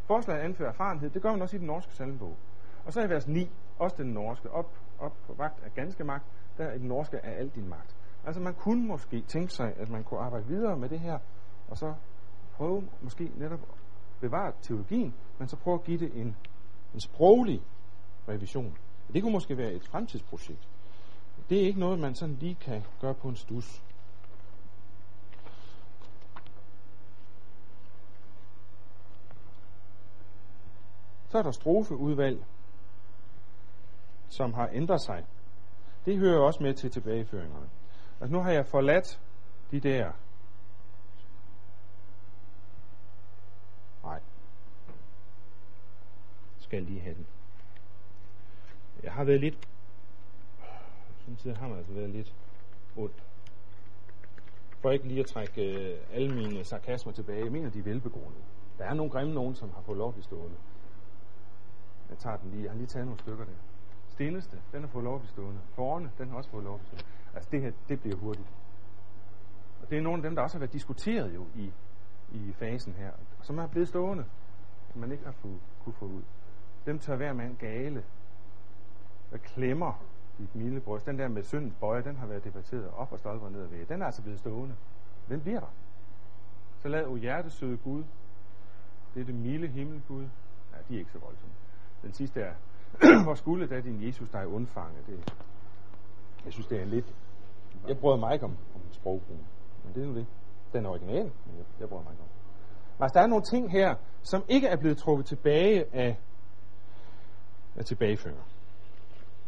[0.08, 1.10] Forslaget anfører erfarenhed.
[1.10, 2.38] Det gør man også i den norske salmbog.
[2.86, 6.26] Og så i vers 9, også den norske, op, op på vagt af ganske magt,
[6.58, 7.96] der er den norske af al din magt.
[8.26, 11.20] Altså man kunne måske tænke sig, at man kunne arbejde videre med det her,
[11.68, 11.94] og så
[12.60, 13.78] prøve måske netop at
[14.22, 16.36] bevare teologien, men så prøve at give det en,
[16.94, 17.62] en sproglig
[18.28, 18.78] revision.
[19.14, 20.70] Det kunne måske være et fremtidsprojekt.
[21.50, 23.84] Det er ikke noget, man sådan lige kan gøre på en stus.
[31.30, 32.46] Så er der strofeudvalg,
[34.30, 35.26] som har ændret sig.
[36.06, 37.70] Det hører også med til tilbageføringerne.
[38.22, 39.22] Altså nu har jeg forladt
[39.72, 40.12] de der
[44.04, 44.20] Nej.
[46.70, 47.28] Skal lige have den.
[49.04, 49.68] Jeg har været lidt
[51.26, 52.36] Samtidig har man altså været lidt
[52.98, 53.24] ondt.
[54.82, 57.44] For ikke lige at trække øh, alle mine sarkasmer tilbage.
[57.44, 58.44] Jeg mener, de er velbegrundede.
[58.78, 60.56] Der er nogle grimme nogen, som har fået lov at stående.
[62.10, 62.64] Jeg tager den lige.
[62.64, 63.60] Jeg har lige taget nogle stykker der.
[64.08, 65.60] Stilleste, den har fået lov at stående.
[65.76, 67.06] Forne, den har også fået lov at stående.
[67.36, 68.48] Altså det her, det bliver hurtigt.
[69.82, 71.72] Og det er nogle af dem, der også har været diskuteret jo i,
[72.32, 74.26] i fasen her, som er blevet stående,
[74.92, 75.50] som man ikke har få,
[75.84, 76.24] kunne få ud.
[76.86, 78.04] Dem tør hver mand gale.
[79.30, 80.04] Hvad klemmer
[80.40, 81.06] dit milde bryst.
[81.06, 83.86] Den der med syndens bøje, den har været debatteret op og stolper ned ved.
[83.86, 84.76] Den er altså blevet stående.
[85.30, 85.74] Den bliver der.
[86.78, 88.04] Så lad o hjertesøde Gud.
[89.14, 90.24] Det er det milde himmel Gud.
[90.74, 91.56] Ja, de er ikke så voldsomme.
[92.02, 92.54] Den sidste er,
[93.26, 94.98] hvor skulle da din Jesus dig undfange?
[95.08, 95.34] Det,
[96.46, 97.16] jeg synes, det er lidt...
[97.88, 99.48] Jeg bryder mig ikke om, om sprogbrugen.
[99.84, 100.26] Men det er nu det.
[100.74, 102.30] Den er original, men jeg, jeg bryder mig ikke om.
[103.00, 106.20] Altså, der er nogle ting her, som ikke er blevet trukket tilbage af,
[107.80, 108.34] at tilbageføre.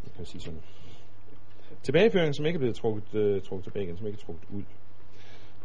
[0.03, 0.61] Jeg kan sige sådan.
[1.83, 4.63] Tilbageføring, som ikke er blevet trukket, øh, trukket tilbage igen, som ikke er trukket ud.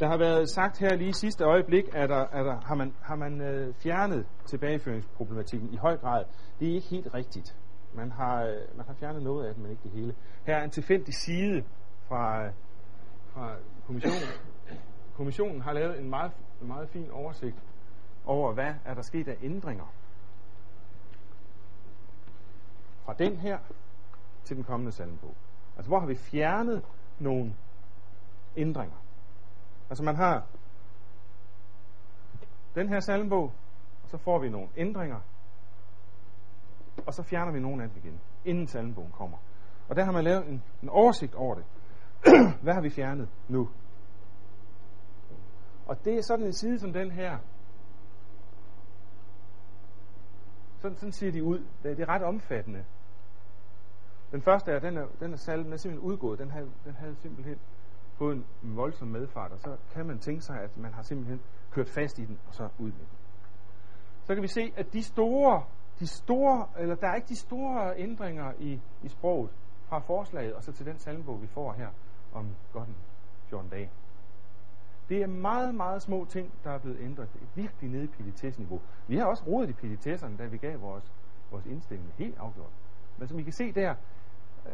[0.01, 2.95] Der har været sagt her lige i sidste øjeblik, at, der, at der, har man,
[3.03, 6.25] har man øh, fjernet tilbageføringsproblematikken i høj grad.
[6.61, 7.57] Det er ikke helt rigtigt.
[7.95, 10.15] Man har, øh, man har fjernet noget af det, men ikke det hele.
[10.47, 11.65] Her er en tilfældig side
[12.09, 12.53] fra, øh,
[13.33, 14.29] fra kommissionen.
[15.15, 17.57] Kommissionen har lavet en meget, en meget fin oversigt
[18.25, 19.93] over, hvad er der sket af ændringer.
[23.07, 23.59] Fra den her
[24.45, 25.35] til den kommende salmebog.
[25.77, 26.83] Altså, hvor har vi fjernet
[27.19, 27.55] nogle
[28.57, 28.97] ændringer?
[29.91, 30.47] Altså, man har
[32.75, 33.53] den her salmebog,
[34.03, 35.21] og så får vi nogle ændringer,
[37.07, 39.39] og så fjerner vi nogle af dem igen, inden salmebogen kommer.
[39.89, 41.65] Og der har man lavet en, en oversigt over det.
[42.63, 43.69] Hvad har vi fjernet nu?
[45.87, 47.39] Og det er sådan en side som den her.
[50.79, 51.67] Sådan, sådan ser de ud.
[51.83, 52.85] Det er ret omfattende.
[54.33, 56.39] Den første er, den er, den er salmen er simpelthen udgået.
[56.39, 57.59] Den havde, den havde simpelthen
[58.19, 61.89] fået en voldsom medfart, og så kan man tænke sig, at man har simpelthen kørt
[61.89, 63.19] fast i den, og så ud med den.
[64.25, 65.65] Så kan vi se, at de store,
[65.99, 69.51] de store, eller der er ikke de store ændringer i, i sproget
[69.89, 71.89] fra forslaget, og så til den salmebog, vi får her
[72.33, 72.97] om godt en
[73.49, 73.91] 14 dage.
[75.09, 77.33] Det er meget, meget små ting, der er blevet ændret.
[77.33, 78.81] Det er virkelig nede i pilitesniveau.
[79.07, 81.13] Vi har også rodet i pilitesserne, da vi gav vores,
[81.51, 82.73] vores indstilling helt afgjort.
[83.19, 83.95] Men som I kan se der,
[84.67, 84.73] Øh,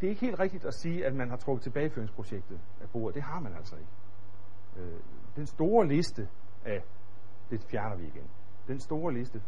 [0.00, 3.14] det er ikke helt rigtigt at sige, at man har trukket tilbageføringsprojektet af bordet.
[3.14, 3.90] Det har man altså ikke.
[4.76, 5.00] Øh,
[5.36, 6.28] den store liste
[6.64, 6.84] af,
[7.50, 8.30] det fjerner vi igen.
[8.66, 9.42] Den store liste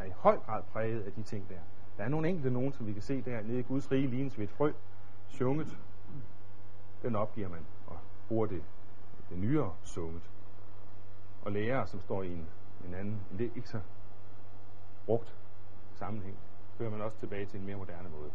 [0.00, 1.60] er i høj grad præget af de ting der.
[1.96, 4.38] Der er nogle enkelte nogen, som vi kan se der nede i Guds rige, lignes
[4.38, 4.72] ved et frø,
[5.28, 5.78] sunget.
[7.02, 8.62] Den opgiver man og bruger det,
[9.28, 10.30] det nyere sunget.
[11.42, 12.48] og lærere, som står i en,
[12.86, 13.80] en anden, en lidt ikke så
[15.06, 15.36] brugt
[15.94, 16.38] sammenhæng,
[16.78, 18.30] fører man også tilbage til en mere moderne måde.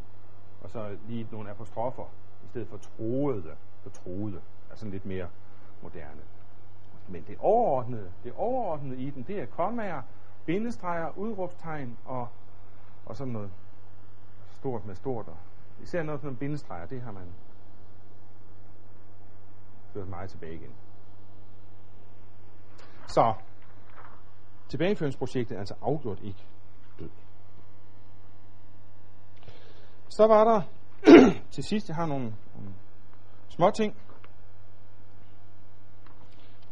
[0.65, 2.05] Og så lige nogle apostrofer,
[2.43, 5.29] i stedet for troede, for troede, er sådan lidt mere
[5.81, 6.21] moderne.
[7.07, 10.01] Men det overordnede, det overordnede i den, det er kommaer,
[10.45, 12.27] bindestreger, udråbstegn og,
[13.05, 13.51] og sådan noget
[14.49, 15.27] stort med stort.
[15.27, 15.37] Og
[15.81, 17.33] især noget sådan bindestreger, det har man
[19.93, 20.75] ført meget tilbage igen.
[23.07, 23.33] Så
[24.69, 26.45] tilbageføringsprojektet er altså afgjort ikke
[30.09, 30.61] Så var der
[31.55, 32.73] til sidst, jeg har nogle, nogle
[33.49, 33.95] små ting.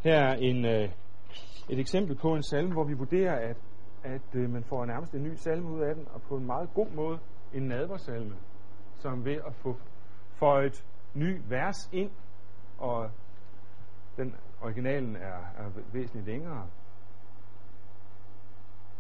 [0.04, 0.90] Her er en, øh,
[1.70, 3.58] et eksempel på en salme, hvor vi vurderer, at,
[4.04, 6.70] at øh, man får nærmest en ny salme ud af den, og på en meget
[6.74, 7.20] god måde
[7.54, 8.36] en nadversalme,
[9.00, 9.78] som ved at få
[10.40, 12.12] føjet ny vers ind,
[12.78, 13.10] og
[14.18, 16.68] den originalen er, er væsentligt længere.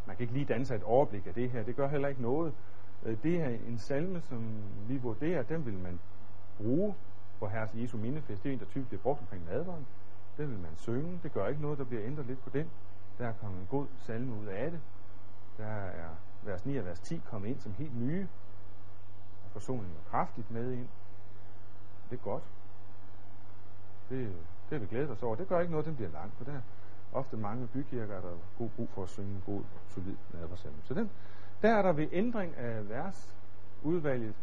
[0.07, 1.63] Man kan ikke lige danse et overblik af det her.
[1.63, 2.53] Det gør heller ikke noget.
[3.05, 5.99] Øh, det er en salme, som vi vurderer, den vil man
[6.57, 6.95] bruge
[7.39, 8.43] på Herres Jesu mindefest.
[8.43, 9.87] Det er en, der typisk bliver brugt omkring nadveren.
[10.37, 11.19] Den vil man synge.
[11.23, 12.69] Det gør ikke noget, der bliver ændret lidt på den.
[13.17, 14.81] Der er kommet en god salme ud af det.
[15.57, 16.09] Der er
[16.43, 18.27] vers 9 og vers 10 kommet ind som helt nye.
[19.45, 20.87] Og forsoningen er kraftigt med ind.
[22.09, 22.43] Det er godt.
[24.09, 24.33] Det,
[24.69, 25.35] det er vi glæder os over.
[25.35, 26.61] Det gør ikke noget, den bliver lang, for der er
[27.13, 30.77] ofte mange bykirker, der er god brug for at synge en god, solid nadversalme.
[30.83, 31.09] Så den,
[31.63, 33.35] der er der ved ændring af vers
[33.83, 34.35] udvalget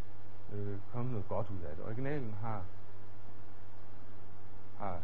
[0.52, 1.84] øh, kommet noget godt ud af det.
[1.84, 2.64] Originalen har,
[4.78, 5.02] har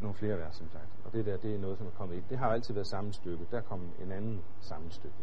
[0.00, 0.88] nogle flere vers, som sagt.
[1.04, 2.24] Og det der, det er noget, som er kommet ind.
[2.28, 3.46] Det har altid været samme stykke.
[3.50, 5.16] Der kom en anden sammenstykke.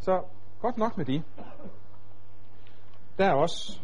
[0.00, 0.24] Så
[0.60, 1.24] godt nok med det.
[3.18, 3.80] Der er også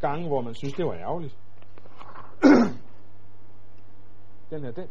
[0.00, 1.38] gange, hvor man synes, det var ærgerligt.
[4.50, 4.88] den her, den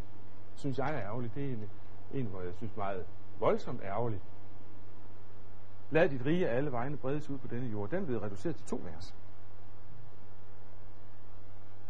[0.55, 1.35] synes jeg er ærgerlig.
[1.35, 1.69] Det er en,
[2.13, 3.05] en hvor jeg synes meget
[3.39, 4.23] voldsomt ærgerligt.
[5.91, 7.89] Lad dit rige alle vegne bredes ud på denne jord.
[7.89, 9.15] Den blev reduceret til to vers.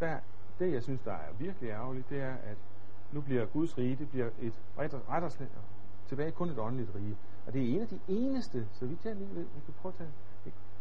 [0.00, 0.18] Der,
[0.58, 2.56] det, jeg synes, der er virkelig ærgerligt, det er, at
[3.12, 5.46] nu bliver Guds rige, det bliver et retter,
[6.08, 7.16] tilbage kun et åndeligt rige.
[7.46, 9.92] Og det er en af de eneste, så vidt jeg lige ved, vi kan prøve
[9.92, 10.10] at tage,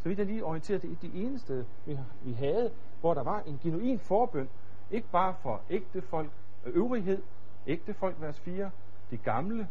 [0.01, 3.41] så vidt jeg lige orienterer, det er de eneste, vi, vi havde, hvor der var
[3.41, 4.49] en genuin forbøn,
[4.91, 6.29] ikke bare for ægte folk,
[6.65, 7.21] øh, øvrighed,
[7.67, 8.71] ægte folk, vers 4,
[9.11, 9.67] de gamle,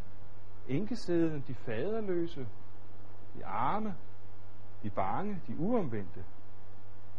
[0.69, 2.47] enkesæden, de faderløse,
[3.37, 3.95] de arme,
[4.83, 6.25] de bange, de uomvendte,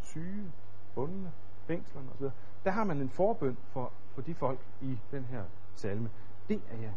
[0.01, 0.51] syge,
[0.95, 1.32] bundne,
[1.67, 2.25] fængslerne osv.
[2.63, 5.43] Der har man en forbøn for, for de folk i den her
[5.75, 6.10] salme.
[6.47, 6.91] Det er ja.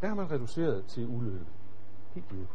[0.00, 1.46] Der har man reduceret til ulykke.
[2.14, 2.46] Helt ude.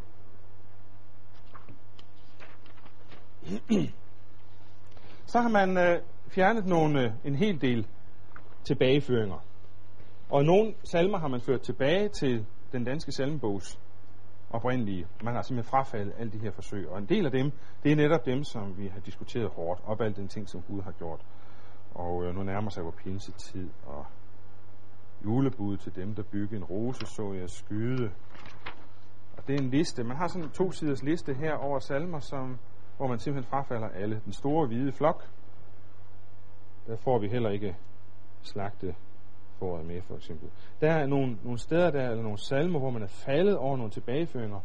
[5.25, 7.87] Så har man øh, fjernet nogle, øh, en hel del
[8.63, 9.39] tilbageføringer.
[10.29, 13.79] Og nogle salmer har man ført tilbage til den danske salmebogs
[14.49, 15.07] oprindelige.
[15.23, 16.89] Man har simpelthen frafaldet alle de her forsøg.
[16.89, 17.51] Og en del af dem,
[17.83, 20.81] det er netop dem, som vi har diskuteret hårdt, op alle den ting, som Gud
[20.81, 21.25] har gjort.
[21.95, 24.05] Og øh, nu nærmer sig vores pinsetid, og
[25.25, 28.11] julebud til dem, der bygger en rose, så jeg skyde.
[29.37, 30.03] Og det er en liste.
[30.03, 32.57] Man har sådan en to siders liste her over salmer, som,
[32.97, 34.21] hvor man simpelthen frafalder alle.
[34.25, 35.23] Den store hvide flok,
[36.87, 37.75] der får vi heller ikke
[38.41, 38.95] slagte
[39.59, 40.49] foråret med, for eksempel.
[40.81, 43.91] Der er nogle, nogle steder, der er nogle salmer, hvor man er faldet over nogle
[43.91, 44.59] tilbageføringer,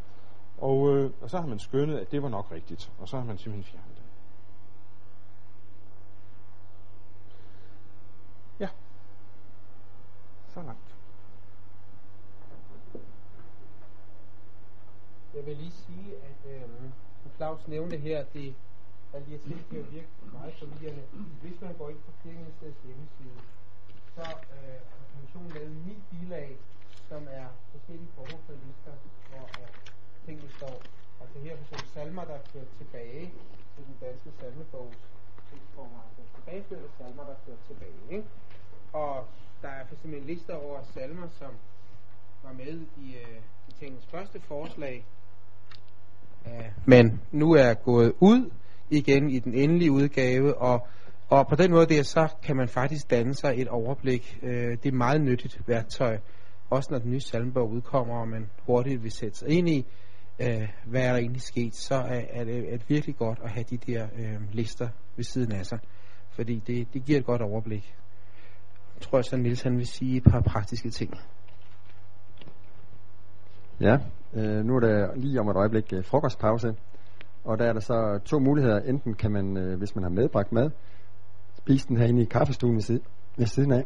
[0.58, 3.24] og, øh, og så har man skønnet, at det var nok rigtigt, og så har
[3.24, 4.04] man simpelthen fjernet det.
[8.60, 8.68] Ja.
[10.48, 10.94] Så langt.
[15.34, 16.90] Jeg vil lige sige, at øh,
[17.36, 18.54] Claus nævnte her, at det
[19.14, 21.02] alle lige her ting kan virke meget forvirrende.
[21.42, 23.38] Hvis man går ind på Kirkeministeriets hjemmeside,
[24.14, 26.50] så øh, har kommissionen lavet ni bilag,
[27.08, 28.94] som er forskellige former for lister,
[29.30, 29.68] hvor øh,
[30.26, 30.76] tingene står.
[31.20, 33.24] Altså her for eksempel salmer, der er ført tilbage
[33.74, 34.98] til den danske salmebogs
[35.50, 36.00] tekstformer.
[36.06, 38.00] Altså tilbageførte salmer, der er ført tilbage.
[38.16, 38.28] Ikke?
[38.92, 39.26] Og
[39.62, 41.52] der er for eksempel en liste over salmer, som
[42.44, 42.74] var med
[43.04, 45.06] i, øh, i tingens første forslag,
[46.46, 48.50] øh, men nu er gået ud
[48.90, 50.86] igen i den endelige udgave, og
[51.28, 54.38] og på den måde der, så kan man faktisk danne sig et overblik.
[54.42, 56.18] Øh, det er et meget nyttigt værktøj,
[56.70, 59.86] også når den nye salmbog udkommer, og man hurtigt vil sætte sig ind i,
[60.38, 63.50] øh, hvad er der egentlig sket, så er, er, det, er det virkelig godt at
[63.50, 65.78] have de der øh, lister ved siden af sig.
[66.30, 67.94] Fordi det, det giver et godt overblik.
[68.94, 71.14] Jeg tror jeg så, Nils han vil sige et par praktiske ting.
[73.80, 73.98] Ja,
[74.34, 76.74] øh, nu er der lige om et øjeblik øh, frokostpause,
[77.44, 78.80] og der er der så to muligheder.
[78.80, 80.70] Enten kan man, øh, hvis man har medbragt mad,
[81.64, 82.76] spise den herinde i kaffestuen
[83.36, 83.84] ved siden af.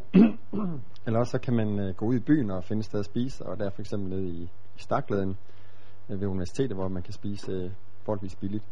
[1.07, 3.05] Eller også så kan man øh, gå ud i byen og finde et sted at
[3.05, 5.37] spise, og der er for eksempel nede i, i Stakladen
[6.09, 7.71] øh, ved universitetet, hvor man kan spise øh,
[8.03, 8.65] forholdsvis billigt.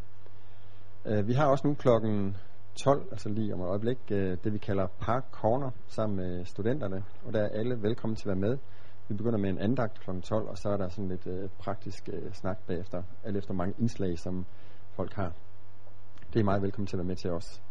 [1.05, 2.37] Øh, vi har også nu klokken
[2.75, 7.03] 12, altså lige om et øjeblik, øh, det vi kalder Park Corner sammen med studenterne,
[7.25, 8.57] og der er alle velkommen til at være med.
[9.09, 10.09] Vi begynder med en andagt kl.
[10.21, 13.73] 12, og så er der sådan lidt øh, praktisk øh, snak bagefter, alt efter mange
[13.79, 14.45] indslag, som
[14.95, 15.31] folk har.
[16.33, 17.61] Det er meget velkommen til at være med til os.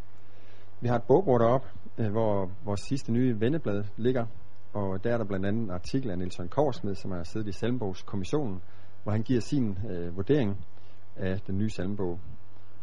[0.80, 4.26] Vi har et bogbord deroppe, øh, hvor vores sidste nye venneblad ligger,
[4.72, 7.52] og der er der blandt andet en artikel af Nielsen Korsmed, som har siddet i
[7.52, 8.62] Salmbogskommissionen,
[9.02, 10.66] hvor han giver sin øh, vurdering
[11.16, 12.18] af den nye salmbog.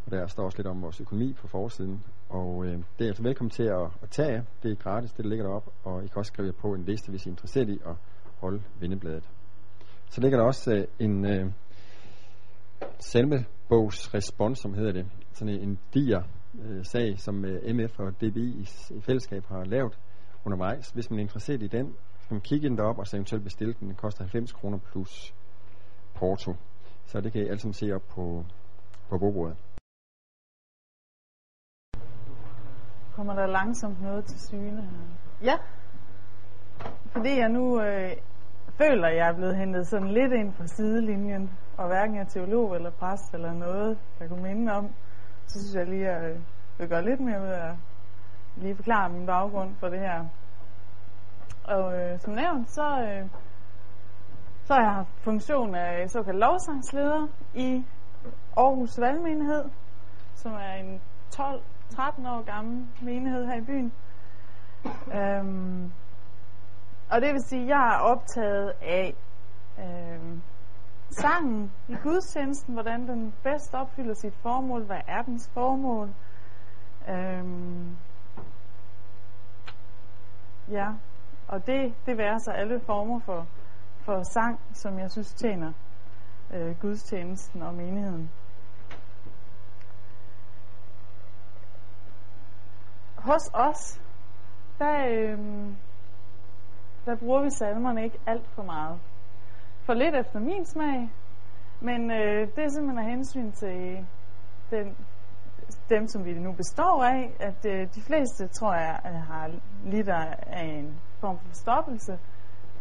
[0.06, 2.04] Og der står også lidt om vores økonomi på forsiden.
[2.30, 4.44] Og øh, det er altså velkommen til at, at tage.
[4.64, 7.10] Det er gratis, det ligger deroppe, og I kan også skrive jer på en liste,
[7.10, 7.96] hvis I er interesseret i at
[8.38, 9.30] holde vennebladet.
[10.10, 11.52] Så ligger der også øh, en øh,
[13.00, 15.06] salmebogsrespons, som hedder det.
[15.34, 16.22] Sådan en, en diger
[16.62, 20.00] øh, sag, som øh, MF og DBI i, i fællesskab har lavet
[20.46, 20.90] undervejs.
[20.90, 21.86] Hvis man er interesseret i den,
[22.28, 23.88] kan man kigge ind derop og så eventuelt bestille den.
[23.88, 25.36] Den koster 90 kroner plus
[26.16, 26.56] porto.
[27.06, 28.46] Så det kan I alle sammen se op på,
[29.10, 29.58] på bogbordet.
[33.16, 34.98] Kommer der langsomt noget til syne her?
[35.44, 35.58] Ja.
[37.06, 38.12] Fordi jeg nu øh,
[38.78, 42.76] føler, at jeg er blevet hentet sådan lidt ind fra sidelinjen, og hverken er teolog
[42.76, 44.86] eller præst eller noget, der kunne minde om,
[45.48, 46.42] så synes jeg lige, at jeg
[46.78, 47.78] vil gøre lidt mere ud af
[48.56, 50.26] lige forklare min baggrund for det her.
[51.64, 53.30] Og øh, som nævnt, så, øh,
[54.66, 57.86] så har jeg haft funktion af såkaldt lovsangsleder i
[58.58, 59.66] Aarhus Valgmenighed,
[60.36, 61.02] som er en
[61.36, 63.94] 12-13 år gammel menighed her i byen.
[65.14, 65.92] Øhm,
[67.12, 69.16] og det vil sige, at jeg er optaget af
[69.80, 70.42] øhm,
[71.10, 76.10] sangen i gudstjenesten, hvordan den bedst opfylder sit formål, hvad er dens formål.
[77.10, 77.98] Øhm,
[80.72, 80.88] ja,
[81.48, 83.48] og det, det værer så alle former for,
[84.06, 85.74] for sang, som jeg synes tjener
[86.54, 88.32] øh, gudstjenesten og menigheden.
[93.18, 94.02] Hos os,
[94.80, 95.38] der, øh,
[97.06, 99.00] der bruger vi salmerne ikke alt for meget.
[99.86, 101.10] For lidt efter min smag,
[101.82, 104.06] men øh, det er simpelthen af hensyn til
[104.72, 104.98] den,
[105.90, 109.52] dem, som vi nu består af, at øh, de fleste, tror jeg, øh, har
[109.86, 112.20] lidt af en form for forstoppelse.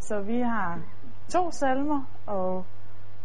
[0.00, 0.80] Så vi har
[1.28, 2.64] to salmer, og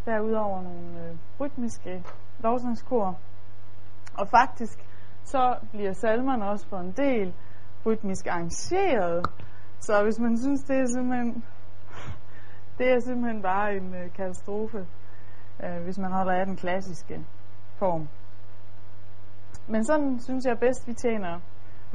[0.06, 2.04] derudover nogle øh, rytmiske
[2.40, 3.20] lovsangskor.
[4.18, 4.80] Og faktisk
[5.24, 7.34] så bliver salmerne også for en del
[7.86, 9.28] rytmisk arrangeret.
[9.80, 11.44] Så hvis man synes, det er simpelthen,
[12.78, 14.88] det er simpelthen bare en øh, katastrofe,
[15.64, 17.26] øh, hvis man holder af den klassiske
[17.76, 18.08] form.
[19.68, 21.36] Men sådan synes jeg bedst, vi tjener.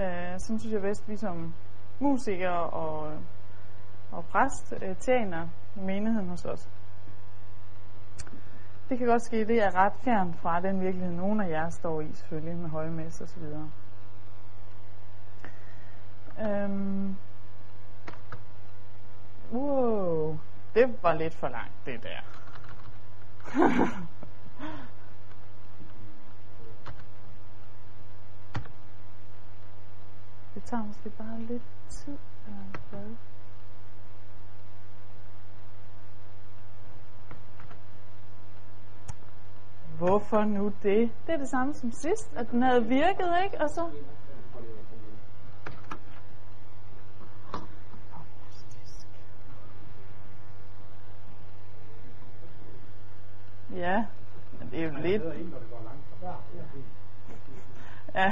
[0.01, 1.55] Øh, sådan synes jeg bedst, vi som
[2.01, 3.19] musikere og, øh,
[4.13, 6.69] og præst øh, tjener menigheden hos os.
[8.89, 12.01] Det kan godt ske, det er ret fjern fra den virkelighed, nogen af jer står
[12.01, 13.71] i, selvfølgelig med højmæs og så videre.
[16.41, 17.17] Øhm.
[19.53, 20.39] Wow,
[20.75, 22.21] det var lidt for langt, det der.
[30.55, 33.17] det tager måske bare lidt tid, eller hvad?
[39.99, 41.11] Hvorfor nu det?
[41.27, 43.61] Det er det samme som sidst, at den havde virket, ikke?
[43.61, 43.91] Og så...
[53.77, 54.05] Ja,
[54.59, 55.23] men det er jo lidt...
[58.15, 58.29] Ja,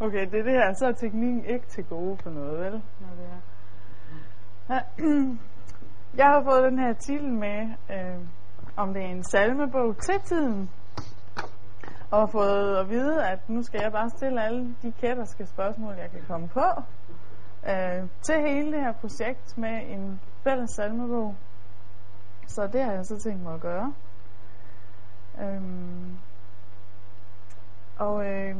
[0.06, 0.72] okay, det er det her.
[0.74, 2.82] Så er teknikken ikke til gode for noget, vel?
[3.00, 4.80] Når det er.
[6.16, 8.18] Jeg har fået den her titel med, øh,
[8.76, 10.70] om det er en salmebog til tiden,
[12.10, 15.94] og har fået at vide, at nu skal jeg bare stille alle de kætterske spørgsmål,
[15.94, 16.82] jeg kan komme på,
[17.68, 21.34] øh, til hele det her projekt med en fælles salmebog.
[22.46, 23.92] Så det har jeg så tænkt mig at gøre.
[25.40, 26.18] Øhm,
[27.98, 28.56] og, øh,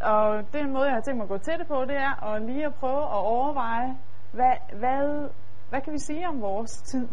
[0.00, 2.42] og den måde, jeg har tænkt mig at gå til det på, det er at
[2.42, 3.96] lige at prøve at overveje,
[4.32, 5.30] hvad, hvad,
[5.68, 7.08] hvad kan vi sige om vores tid,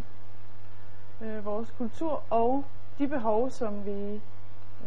[1.22, 2.66] øh, vores kultur og
[2.98, 4.22] de behov, som vi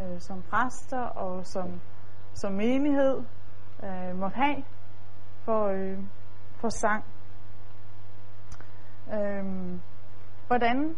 [0.00, 1.80] øh, som præster og som,
[2.34, 3.24] som menighed
[3.84, 4.64] øh, måtte have
[5.44, 5.98] for, øh,
[6.60, 7.04] for sang.
[9.12, 9.44] Øh,
[10.46, 10.96] hvordan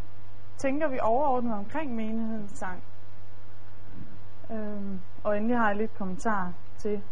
[0.57, 2.82] tænker vi overordnet omkring menighedens sang?
[4.53, 7.03] Øh, og endelig har jeg lidt kommentar til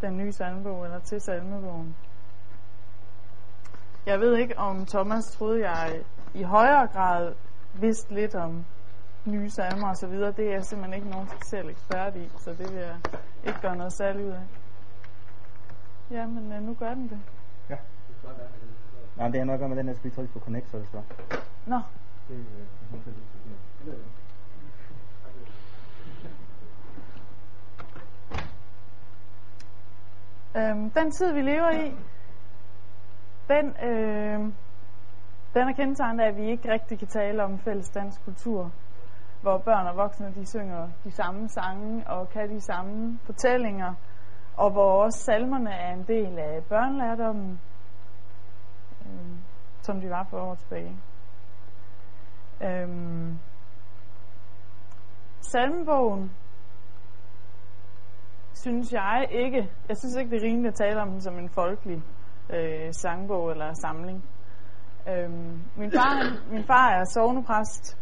[0.00, 1.96] den nye salmebog, eller til salmebogen.
[4.06, 6.00] Jeg ved ikke, om Thomas troede, jeg
[6.34, 7.34] i højere grad
[7.80, 8.64] vidste lidt om
[9.24, 10.32] nye salmer og så videre.
[10.32, 12.96] Det er jeg simpelthen ikke nogen speciel ekspert i, så det vil jeg
[13.46, 14.46] ikke gøre noget særligt ud af.
[16.10, 17.20] Ja, men uh, nu gør den det.
[17.70, 17.76] Ja.
[19.16, 21.04] Nej, det er gøre med den, der skal vi trykke på connect, så det står.
[21.66, 21.80] Nå,
[22.28, 24.16] Det, øh, det kommer til at lyse.
[30.56, 31.94] Øhm, den tid, vi lever i,
[33.48, 34.40] den, øh,
[35.54, 38.72] den er kendetegnet af, at vi ikke rigtig kan tale om fælles dansk kultur,
[39.42, 43.94] hvor børn og voksne de synger de samme sange og kan de samme fortællinger,
[44.56, 47.60] og hvor også salmerne er en del af børnelærdommen,
[49.06, 49.36] øh,
[49.80, 50.96] som de var for år tilbage.
[52.62, 53.38] Øhm,
[55.40, 56.30] salmebogen
[58.62, 61.50] synes jeg ikke, jeg synes ikke, det er rimeligt at tale om den som en
[61.50, 62.02] folkelig
[62.50, 64.24] øh, sangbog eller samling.
[65.08, 67.98] Øhm, min, far, han, min far er sovnepræst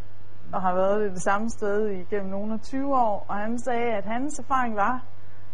[0.52, 3.92] og har været det det samme sted igennem nogle af 20 år, og han sagde,
[3.98, 5.05] at hans erfaring var,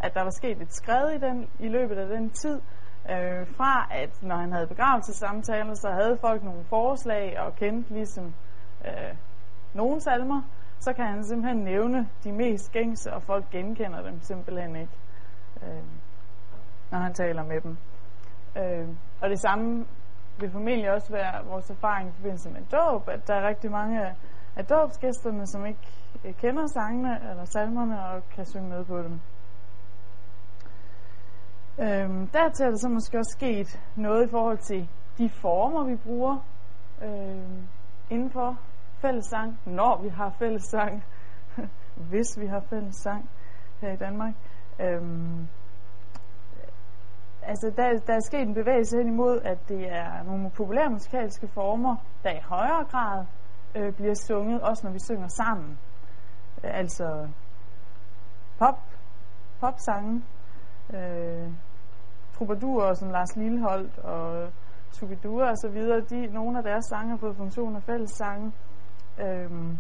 [0.01, 2.61] at der var sket et skred i, den, i løbet af den tid,
[3.11, 8.34] øh, fra at når han havde begravelsesamtaler, så havde folk nogle forslag og kendte ligesom
[8.86, 9.14] øh,
[9.74, 10.42] nogle salmer,
[10.81, 14.97] så kan han simpelthen nævne de mest gængse, og folk genkender dem simpelthen ikke,
[15.62, 15.85] øh,
[16.91, 17.76] når han taler med dem.
[18.57, 18.89] Øh,
[19.22, 19.87] og det samme
[20.41, 24.07] vil formentlig også være vores erfaring i forbindelse med dåb, at der er rigtig mange
[24.57, 25.81] af, dåbsgæsterne, som ikke
[26.41, 29.20] kender sangene eller salmerne og kan synge med på dem.
[31.78, 35.97] Øhm, dertil er der så måske også sket noget i forhold til de former, vi
[35.97, 36.37] bruger
[37.03, 37.66] øhm,
[38.11, 38.59] inden for
[39.01, 41.05] fællessang, når vi har fællessang,
[42.11, 43.30] hvis vi har fællessang
[43.80, 44.34] her i Danmark.
[44.80, 45.48] Øhm,
[47.42, 51.48] altså, der, der er sket en bevægelse hen imod, at det er nogle populære musikalske
[51.48, 53.26] former, der i højere grad
[53.76, 55.78] øh, bliver sunget, også når vi synger sammen.
[56.64, 57.28] Øh, altså
[58.59, 58.78] pop,
[59.61, 60.22] popsange,
[60.94, 61.48] øh,
[62.34, 64.53] troubadurer som Lars Lilleholdt og
[64.92, 68.53] Tubidua og så videre, de, nogle af deres sange har fået funktion af fællessange.
[69.21, 69.79] Øhm,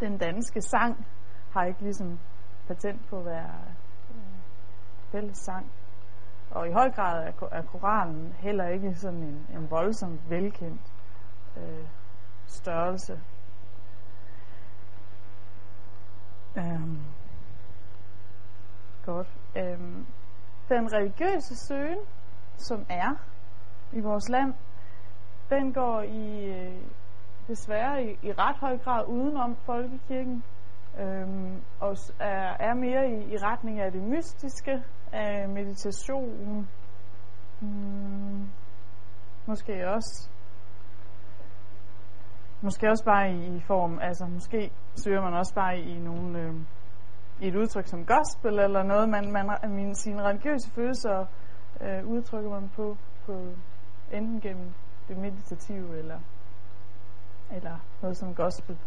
[0.00, 1.06] den danske sang
[1.52, 2.18] har ikke ligesom
[2.66, 3.54] patent på at være
[4.10, 4.38] øh,
[5.12, 5.72] fællessang.
[6.50, 10.92] Og i høj grad er, er koralen heller ikke sådan en, en voldsomt velkendt
[11.56, 11.86] øh,
[12.46, 13.20] størrelse.
[16.56, 17.02] Øhm,
[19.04, 19.36] godt.
[19.56, 20.06] Øhm,
[20.68, 21.98] den religiøse søgen,
[22.56, 23.14] som er
[23.92, 24.54] i vores land,
[25.50, 26.82] den går i øh,
[27.48, 30.44] desværre i, i ret høj grad udenom folkekirken,
[31.00, 34.82] øhm, og er, er mere i, i retning af det mystiske,
[35.12, 36.68] af meditation,
[37.60, 38.48] hmm,
[39.46, 40.30] måske også
[42.62, 44.70] måske også bare i, i form, altså måske
[45.04, 46.54] søger man også bare i, i nogle øh,
[47.40, 51.26] i et udtryk som gospel eller noget, man, man min, sine religiøse følelser
[51.80, 52.96] øh, udtrykker man på,
[53.26, 53.32] på
[54.12, 54.70] enten gennem
[55.08, 56.18] det meditative eller
[57.50, 58.78] eller noget som gospel.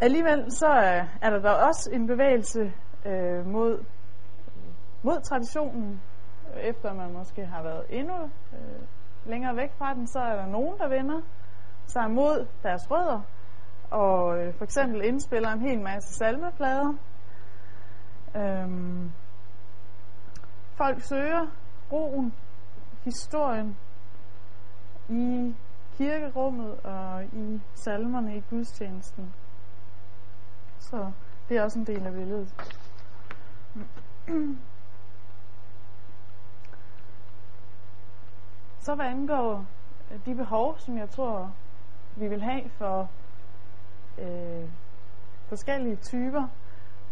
[0.00, 2.72] Alligevel så øh, er, der, da også en bevægelse
[3.06, 3.84] øh, mod,
[5.02, 6.00] mod traditionen,
[6.56, 8.22] efter man måske har været endnu
[8.52, 8.82] øh,
[9.26, 11.20] længere væk fra den, så er der nogen, der vender
[11.86, 13.20] sig mod deres rødder,
[13.90, 16.94] og øh, for eksempel indspiller en hel masse salmeplader.
[18.36, 19.12] Øhm,
[20.76, 21.46] folk søger
[21.92, 22.34] roen,
[23.04, 23.76] historien
[25.12, 25.54] i
[25.96, 29.34] kirkerummet og i salmerne i gudstjenesten.
[30.78, 31.12] Så
[31.48, 32.54] det er også en del af billedet.
[38.80, 39.66] Så hvad angår
[40.10, 41.52] øh, de behov, som jeg tror,
[42.16, 43.10] vi vil have for
[44.18, 44.68] øh,
[45.48, 46.42] forskellige typer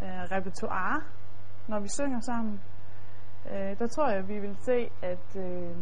[0.01, 1.01] øh, repertoire,
[1.69, 2.61] når vi synger sammen,
[3.51, 5.77] øh, der tror jeg, vi vil se, at, øh,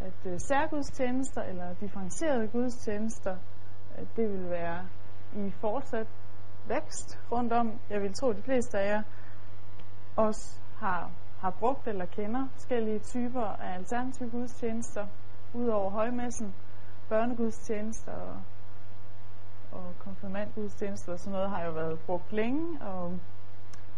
[0.00, 3.36] at øh, særgudstjenester eller differentierede gudstjenester,
[3.98, 4.88] øh, det vil være
[5.36, 6.06] i fortsat
[6.68, 7.80] vækst rundt om.
[7.90, 9.02] Jeg vil tro, at de fleste af jer
[10.16, 15.06] også har, har brugt eller kender forskellige typer af alternative gudstjenester,
[15.54, 16.54] udover højmessen,
[17.08, 18.42] børnegudstjenester og,
[19.72, 23.18] og konfirmandgudstjenester og sådan noget har jo været brugt længe, og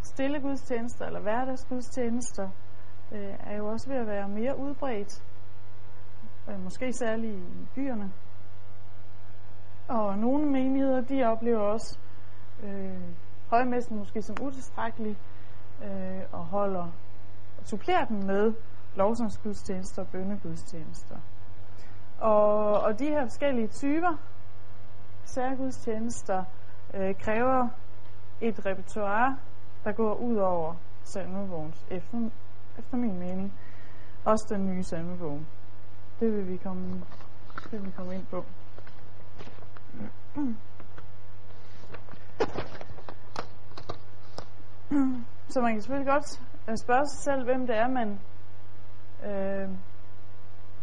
[0.02, 2.50] stille gudstjenester eller hverdagsgudstjenester
[3.12, 5.24] øh, er jo også ved at være mere udbredt,
[6.48, 8.12] øh, måske særligt i byerne.
[9.88, 11.98] Og nogle menigheder, de oplever også
[12.62, 13.00] øh,
[13.50, 15.16] højmessen måske som utilstrækkelig,
[15.84, 16.88] øh, og holder
[17.58, 18.52] og supplerer den med
[18.96, 21.16] lovsangsgudstjenester og bønnegudstjenester.
[22.20, 24.16] Og, og de her forskellige typer
[25.24, 26.44] særgudstjenester
[26.94, 27.68] øh, kræver
[28.40, 29.36] et repertoire,
[29.84, 30.74] der går ud over
[31.04, 32.30] salmebogens, efter,
[32.78, 33.52] efter min mening.
[34.24, 35.40] Også den nye salmebog.
[36.20, 37.02] Det vil vi komme,
[37.64, 38.44] det vil vi komme ind på.
[45.48, 48.20] Så man kan selvfølgelig godt øh, spørge sig selv, hvem det er, man
[49.30, 49.68] øh,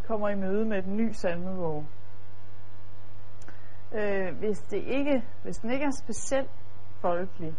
[0.08, 1.86] kommer i møde med den nye salmebog.
[3.94, 6.52] Øh, hvis, det ikke, hvis den ikke er specielt
[7.02, 7.56] folkelig,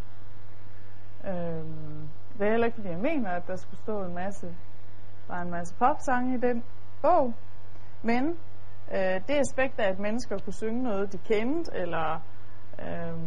[1.24, 1.64] øh,
[2.38, 4.56] det er heller ikke, fordi jeg mener, at der skulle stå en masse,
[5.28, 6.64] bare en masse popsange i den
[7.02, 7.34] bog,
[8.02, 8.38] men
[8.92, 12.20] øh, det aspekt af, at mennesker kunne synge noget, de kendte, eller
[12.78, 13.18] øh,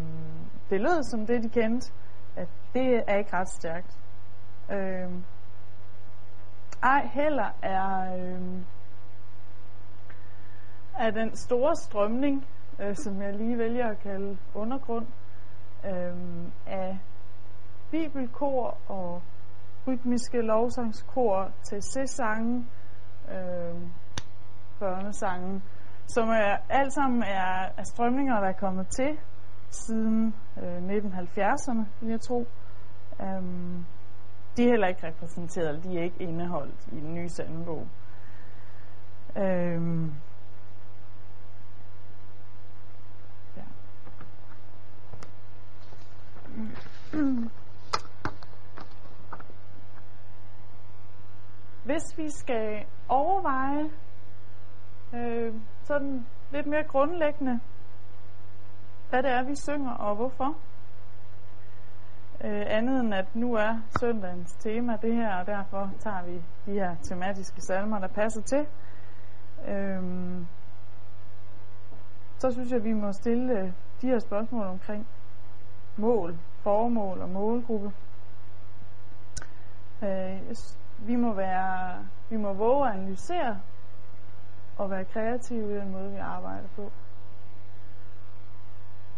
[0.69, 1.93] det lød som det, de kendte,
[2.35, 3.97] at det er ikke ret stærkt.
[4.71, 5.11] Øh,
[6.83, 8.61] ej heller er, øh,
[10.99, 12.47] er den store strømning,
[12.79, 15.07] øh, som jeg lige vælger at kalde undergrund,
[15.85, 16.99] øh, af
[17.91, 19.21] bibelkor og
[19.87, 22.65] rytmiske lovsangskor til C-sange,
[23.31, 23.81] øh,
[24.81, 25.61] børnesange,
[26.07, 29.17] som er, alt sammen er, er strømninger, der er kommet til
[29.69, 32.47] siden øh, 1970'erne, vil jeg tro.
[33.19, 33.85] Um,
[34.57, 37.87] de er heller ikke repræsenteret, de er ikke indeholdt i den nye salmebog.
[39.35, 40.13] Um, øhm,
[43.57, 43.63] ja.
[51.85, 53.89] Hvis vi skal overveje
[55.13, 55.53] øh,
[55.83, 57.59] sådan lidt mere grundlæggende,
[59.09, 60.57] hvad det er, vi synger og hvorfor,
[62.43, 66.35] øh, andet end at nu er søndagens tema det her, og derfor tager vi
[66.65, 68.65] de her tematiske salmer, der passer til.
[69.67, 70.03] Øh,
[72.37, 75.07] så synes jeg, vi må stille øh, de her spørgsmål omkring
[75.97, 77.91] mål, formål og målgruppe.
[80.03, 80.55] Øh,
[80.99, 83.59] vi må være, vi må våge at analysere
[84.83, 86.91] at være kreative i den måde, vi arbejder på.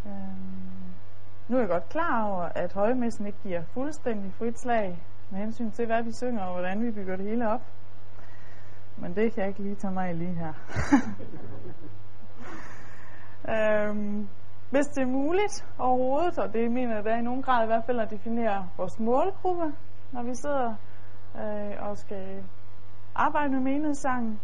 [0.06, 0.94] Øhm,
[1.48, 5.72] nu er jeg godt klar over, at højmessen ikke giver fuldstændig frit slag med hensyn
[5.72, 7.62] til, hvad vi synger og hvordan vi bygger det hele op.
[8.98, 10.54] Men det kan jeg ikke lige tage mig lige her.
[13.90, 14.28] øhm,
[14.72, 17.68] hvis det er muligt overhovedet, og det mener jeg, det er i nogen grad i
[17.68, 19.74] hvert fald at definere vores målgruppe,
[20.12, 20.76] når vi sidder
[21.36, 22.44] øh, og skal
[23.16, 24.40] arbejde med menighedssangen,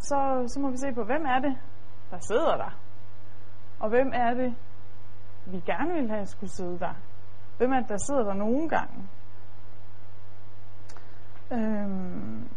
[0.00, 1.58] så, så må vi se på, hvem er det,
[2.10, 2.70] der sidder der?
[3.80, 4.54] Og hvem er det,
[5.46, 6.94] vi gerne vil have skulle sidde der?
[7.58, 9.08] Hvem er det, der sidder der nogle gange?
[11.52, 12.48] Øhm,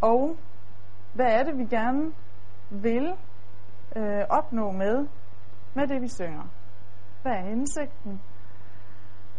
[0.00, 0.36] og
[1.14, 2.12] hvad er det, vi gerne
[2.70, 3.14] vil
[3.96, 5.06] øh, opnå med,
[5.74, 6.44] med det, vi synger?
[7.22, 8.20] Hvad er hensigten?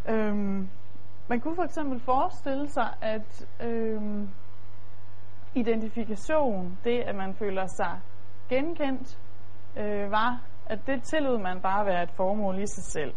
[0.10, 0.70] Øhm,
[1.30, 4.30] man kunne for eksempel forestille sig, at øhm,
[5.56, 8.00] identifikation, det at man føler sig
[8.50, 9.20] genkendt,
[9.78, 13.14] øh, var, at det tillod man bare være et formål i sig selv.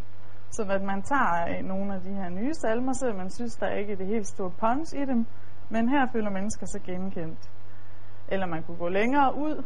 [0.50, 3.66] Så at man tager øh, nogle af de her nye salmer, så man synes, der
[3.66, 5.26] er ikke er det helt store punch i dem,
[5.70, 7.50] men her føler mennesker sig genkendt.
[8.28, 9.64] Eller man kunne gå længere ud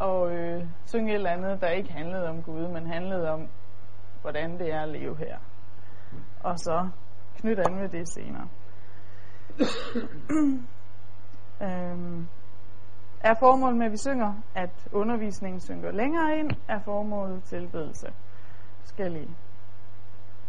[0.00, 3.48] og øh, synge et eller andet, der ikke handlede om Gud, men handlede om,
[4.22, 5.38] hvordan det er at leve her.
[6.40, 6.88] Og så
[7.44, 8.48] knytte an ved det senere.
[11.66, 12.28] øhm,
[13.20, 18.06] er formålet med, at vi synger, at undervisningen synker længere ind, er formålet tilbedelse.
[18.80, 19.30] Forskellige,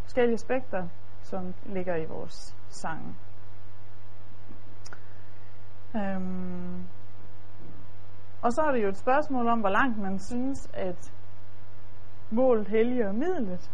[0.01, 0.87] forskellige aspekter,
[1.21, 3.17] som ligger i vores sang.
[5.95, 6.83] Øhm,
[8.41, 11.13] og så er det jo et spørgsmål om, hvor langt man synes, at
[12.31, 13.71] målet helliger midlet.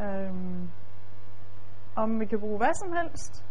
[0.00, 0.70] Øhm,
[2.02, 3.44] om vi kan bruge hvad som helst,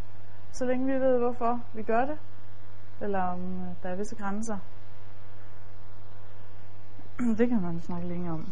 [0.51, 2.19] så længe vi ved, hvorfor vi gør det,
[3.01, 4.57] eller om øh, der er visse grænser.
[7.39, 8.45] Det kan man snakke længe om.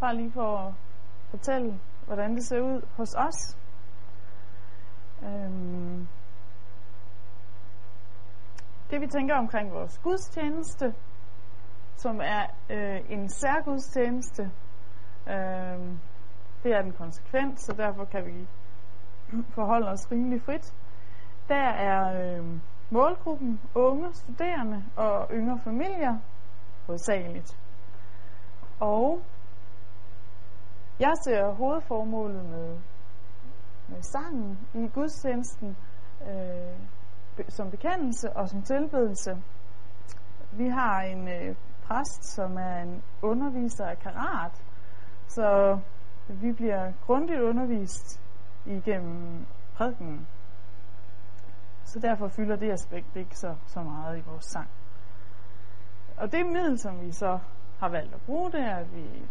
[0.00, 0.74] Bare lige for at
[1.30, 3.56] fortælle, hvordan det ser ud hos os.
[5.22, 6.08] Øhm,
[8.90, 10.94] det vi tænker omkring vores gudstjeneste,
[11.98, 14.42] som er øh, en særgudstjeneste.
[15.28, 15.78] Øh,
[16.62, 18.46] det er den konsekvent, så derfor kan vi
[19.54, 20.74] forholde os rimelig frit.
[21.48, 22.44] Der er øh,
[22.90, 26.18] målgruppen unge, studerende og yngre familier,
[26.86, 27.58] hovedsageligt.
[28.80, 29.20] Og
[31.00, 32.78] jeg ser hovedformålet med,
[33.88, 35.76] med sangen i gudstjenesten
[36.22, 36.80] øh,
[37.48, 39.42] som bekendelse og som tilbedelse.
[40.52, 41.56] Vi har en øh,
[41.88, 44.64] præst, som er en underviser af karat,
[45.28, 45.78] så
[46.28, 48.20] vi bliver grundigt undervist
[48.66, 50.26] igennem prædiken.
[51.84, 54.70] Så derfor fylder det aspekt ikke så, så meget i vores sang.
[56.16, 57.38] Og det middel, som vi så
[57.80, 59.28] har valgt at bruge, det er, at vi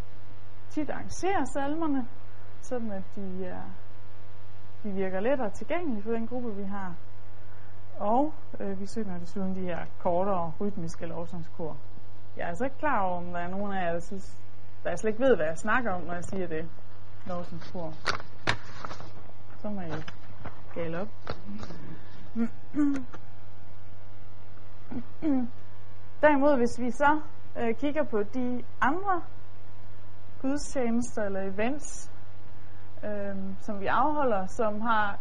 [0.69, 2.07] tit arrangerer salmerne,
[2.61, 3.61] sådan at de, er,
[4.83, 6.95] de virker lettere tilgængelige for den gruppe, vi har.
[7.99, 11.77] Og øh, vi synger desuden de her kortere rytmiske lovsangskor.
[12.37, 14.37] Jeg er altså ikke klar over, om der er nogen af jer, der, synes,
[14.83, 16.69] der slet ikke ved, hvad jeg snakker om, når jeg siger det.
[17.27, 17.93] Lovsangskor.
[19.57, 20.03] Så må jeg
[20.75, 21.07] gale op.
[26.21, 27.19] Derimod, hvis vi så
[27.57, 29.21] øh, kigger på de andre
[30.41, 32.11] gudstjenester eller events,
[33.03, 35.19] øh, som vi afholder, som har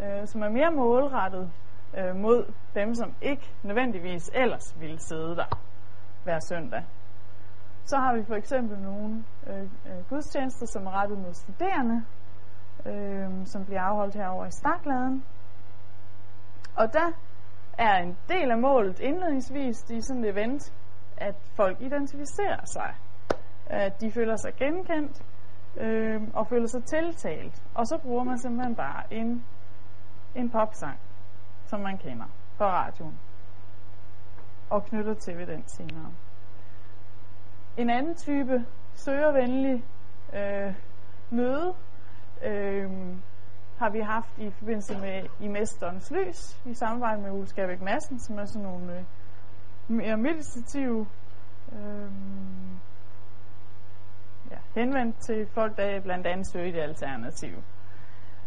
[0.00, 1.52] øh, som er mere målrettet
[1.98, 5.71] øh, mod dem, som ikke nødvendigvis ellers ville sidde der
[6.24, 6.84] hver søndag.
[7.84, 12.04] Så har vi for eksempel nogle øh, øh, gudstjenester, som er rettet mod studerende,
[12.86, 15.24] øh, som bliver afholdt herover i Stakladen.
[16.76, 17.12] Og der
[17.78, 20.72] er en del af målet indledningsvis i sådan et event,
[21.16, 22.94] at folk identificerer sig.
[23.66, 25.22] At de føler sig genkendt
[25.76, 27.62] øh, og føler sig tiltalt.
[27.74, 29.44] Og så bruger man simpelthen bare en,
[30.34, 30.98] en popsang,
[31.66, 32.26] som man kender
[32.58, 33.18] på radioen.
[34.72, 36.12] Og knytter til ved den senere.
[37.76, 39.84] En anden type søgervenlig
[40.34, 40.74] øh,
[41.30, 41.74] møde
[42.44, 42.90] øh,
[43.78, 48.18] har vi haft i forbindelse med i Mesterens Lys i samarbejde med Ole Skabæk Madsen,
[48.18, 49.04] som er sådan nogle øh,
[49.88, 51.06] mere meditative
[51.72, 52.12] øh,
[54.50, 57.62] ja, henvendt til folk, der blandt andet søger det alternative.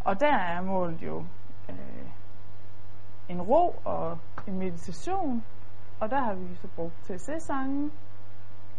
[0.06, 1.26] Og der er målet jo
[1.70, 2.10] øh,
[3.30, 4.18] en ro og
[4.48, 5.44] en meditation,
[6.00, 7.92] og der har vi så brugt TC-sange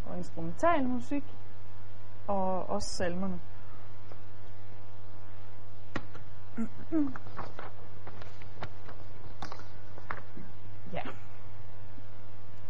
[0.07, 1.25] og instrumental musik
[2.27, 3.41] og også salmerne.
[10.93, 11.03] Ja.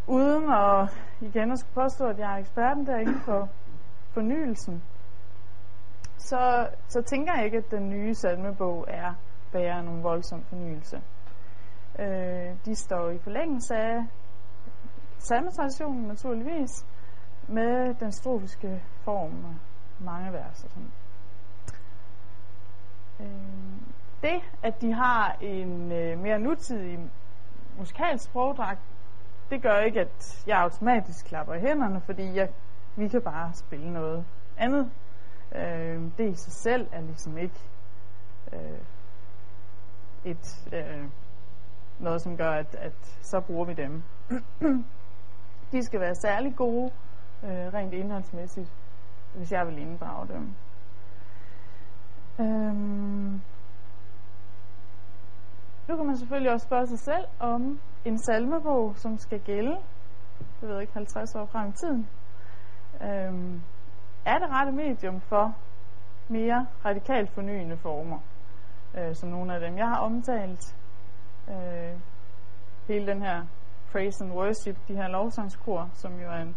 [0.07, 0.91] Uden at
[1.21, 3.49] igen at skulle påstå, at jeg er eksperten derinde for
[4.11, 4.83] fornyelsen,
[6.19, 9.15] så, så tænker jeg ikke, at den nye salmebog er
[9.53, 10.97] bærer nogen voldsom fornyelse.
[11.99, 14.07] Øh, de står i forlængelse af
[15.19, 16.87] salmetraditionen naturligvis,
[17.49, 19.55] med den strofiske form med
[20.01, 20.93] mange vers og sådan.
[23.21, 23.27] Øh,
[24.23, 27.11] det, at de har en øh, mere nutidig
[27.79, 28.81] musikalsk sprogdragt,
[29.51, 32.49] det gør ikke, at jeg automatisk klapper i hænderne, fordi jeg,
[32.97, 34.25] vi kan bare spille noget
[34.57, 34.91] andet.
[35.55, 37.61] Øh, det i sig selv er ligesom ikke
[38.53, 38.79] øh,
[40.25, 41.05] et øh,
[41.99, 44.03] noget, som gør, at, at så bruger vi dem.
[45.73, 46.91] de skal være særlig gode,
[47.45, 48.73] øh, rent indholdsmæssigt,
[49.35, 50.55] hvis jeg vil inddrage dem.
[52.41, 53.41] Øhm.
[55.89, 59.77] Nu kan man selvfølgelig også spørge sig selv om en salmebog, som skal gælde,
[60.63, 62.09] jeg ved ikke, 50 år frem i tiden.
[63.03, 63.63] Øhm,
[64.27, 65.57] er det rette medium for
[66.29, 68.19] mere radikalt fornyende former,
[68.99, 70.77] øh, som nogle af dem, jeg har omtalt.
[71.49, 72.01] Øh,
[72.89, 73.47] hele den her
[73.97, 76.57] praise and worship, de her lovsangskor, som jo er en,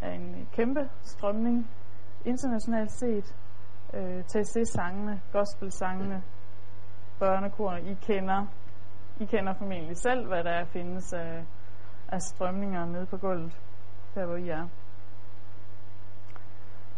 [0.00, 1.70] er en kæmpe strømning
[2.24, 3.36] internationalt set.
[3.94, 6.22] Øh, TC-sangene, gospel-sangene,
[7.18, 8.46] børnekorene, I kender,
[9.20, 11.44] I kender formentlig selv, hvad der findes af,
[12.08, 13.60] af strømninger nede på gulvet,
[14.14, 14.68] der hvor I er.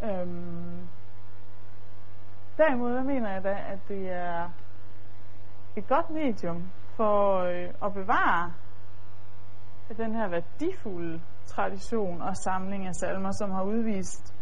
[0.03, 0.89] Øhm,
[2.59, 4.51] derimod mener jeg da, at det er
[5.76, 8.53] et godt medium for øh, at bevare
[9.95, 14.34] den her værdifulde tradition og samling af salmer, som har udvist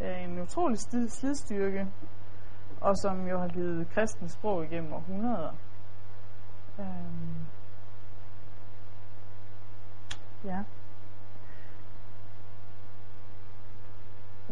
[0.00, 0.78] øh, en utrolig
[1.08, 1.86] slidstyrke,
[2.80, 5.52] og som jo har givet kristens sprog igennem århundreder.
[6.78, 7.46] Øhm,
[10.44, 10.62] ja.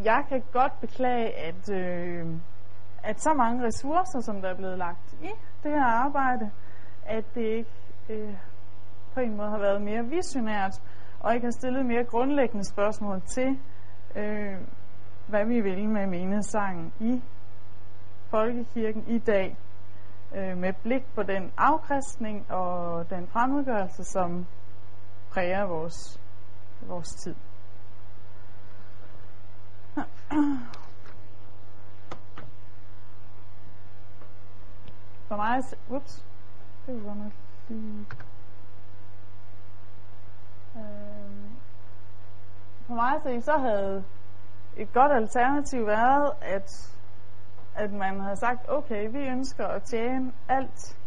[0.03, 2.27] Jeg kan godt beklage, at, øh,
[3.03, 5.29] at så mange ressourcer, som der er blevet lagt i
[5.63, 6.51] det her arbejde,
[7.05, 7.71] at det ikke
[8.09, 8.35] øh,
[9.13, 10.81] på en måde har været mere visionært,
[11.19, 13.59] og ikke har stillet mere grundlæggende spørgsmål til,
[14.15, 14.57] øh,
[15.27, 17.21] hvad vi vil med menesangen i
[18.29, 19.57] folkekirken i dag,
[20.35, 24.45] øh, med blik på den afkristning og den fremmedgørelse, som
[25.31, 26.21] præger vores,
[26.87, 27.35] vores tid.
[35.27, 35.59] For mig,
[35.89, 36.25] ups,
[36.85, 37.33] det var nok
[37.69, 38.05] lige...
[42.87, 44.03] for mig at se, så havde
[44.77, 46.97] et godt alternativ været, at,
[47.75, 50.97] at man havde sagt, okay, vi ønsker at tjene alt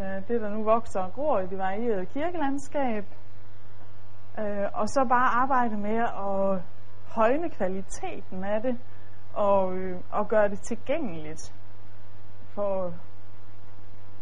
[0.00, 3.04] øh, det, der nu vokser og gror i det varierede kirkelandskab,
[4.38, 6.62] øh, og så bare arbejde med at
[7.14, 8.78] højne kvaliteten af det,
[9.34, 11.54] og, øh, og gøre det tilgængeligt
[12.54, 12.94] for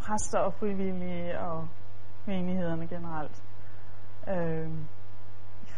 [0.01, 1.69] præster og frivillige og
[2.27, 3.43] menighederne generelt.
[4.29, 4.71] Øh,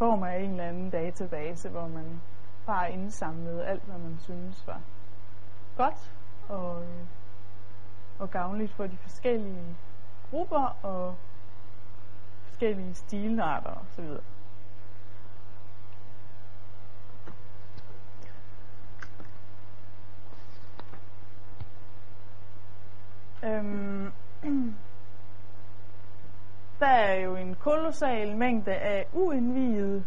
[0.01, 2.21] form af en eller anden database, hvor man
[2.65, 4.81] bare indsamlede alt, hvad man synes var
[5.77, 6.11] godt
[6.49, 7.05] og, øh,
[8.19, 9.75] og gavnligt for de forskellige
[10.29, 11.15] grupper og
[12.43, 14.05] forskellige stilarter osv.
[23.43, 24.11] Øhm,
[26.81, 30.05] der er jo en kolossal mængde af uindviede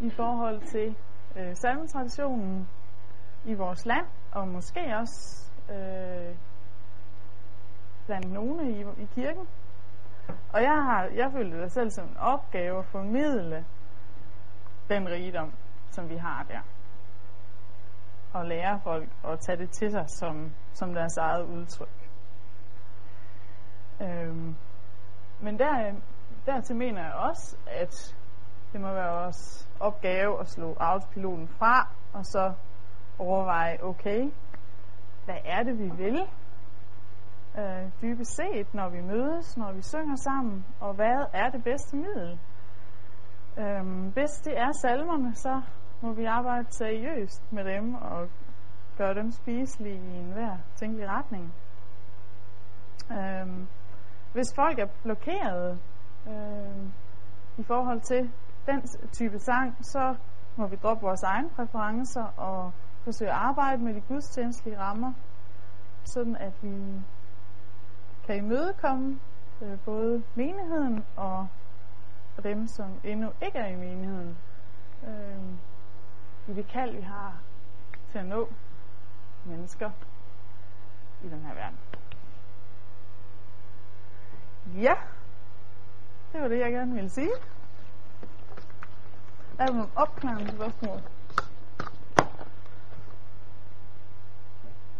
[0.00, 0.96] i forhold til
[1.36, 2.68] øh, salmetraditionen
[3.44, 6.36] i vores land, og måske også øh,
[8.06, 9.46] blandt nogle i, i kirken.
[10.52, 13.64] Og jeg har jeg følte det selv som en opgave at formidle
[14.88, 15.52] den rigdom,
[15.90, 16.60] som vi har der.
[18.32, 22.10] Og lære folk at tage det til sig som, som deres eget udtryk.
[24.02, 24.56] Øhm,
[25.40, 25.92] men der,
[26.50, 28.16] dertil mener jeg også, at
[28.72, 32.52] det må være vores opgave at slå autopiloten fra, og så
[33.18, 34.30] overveje, okay,
[35.24, 36.20] hvad er det, vi vil?
[37.58, 41.96] Øh, dybest set, når vi mødes, når vi synger sammen, og hvad er det bedste
[41.96, 42.40] middel?
[43.58, 45.62] Øh, hvis det er salmerne, så
[46.02, 48.28] må vi arbejde seriøst med dem og
[48.98, 51.54] gøre dem spiselige i enhver tænkelig retning.
[53.10, 53.66] Øh,
[54.32, 55.80] hvis folk er blokeret
[56.26, 56.86] øh,
[57.58, 58.30] i forhold til
[58.66, 60.16] den type sang, så
[60.56, 62.72] må vi droppe vores egne præferencer og
[63.04, 65.12] forsøge at arbejde med de gudstjenestlige rammer,
[66.04, 67.02] sådan at vi
[68.26, 69.18] kan imødekomme
[69.62, 71.46] øh, både menigheden og
[72.42, 74.38] dem, som endnu ikke er i menigheden,
[75.06, 75.52] øh,
[76.48, 77.42] i det kald, vi har
[78.12, 78.48] til at nå
[79.44, 79.90] mennesker
[81.24, 81.78] i den her verden.
[84.82, 84.94] Ja,
[86.32, 87.30] det var det, jeg gerne ville sige.
[89.58, 90.98] Er der nogle opklarende spørgsmål?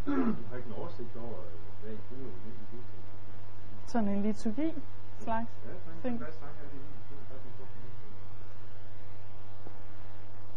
[0.06, 0.10] Du
[0.50, 1.38] har ikke en oversigt over,
[1.82, 3.92] hvad I bruger i gudstjeneste?
[3.92, 4.72] Sådan en liturgi
[5.18, 6.20] slags Ja, ting.
[6.20, 6.50] Sang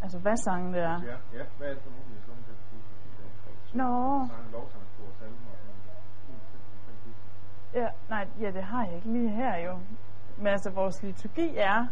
[0.02, 1.02] Altså, hvad sangen det er?
[1.12, 1.44] Ja, ja.
[1.58, 3.78] Hvad er det for nogle, vi har sunget til gudstjeneste?
[3.78, 5.54] Nå, Sange, lovsangskor, salmer
[7.74, 9.80] ja, nej, ja, det har jeg ikke lige her jo.
[10.38, 11.88] Men altså, vores liturgi er,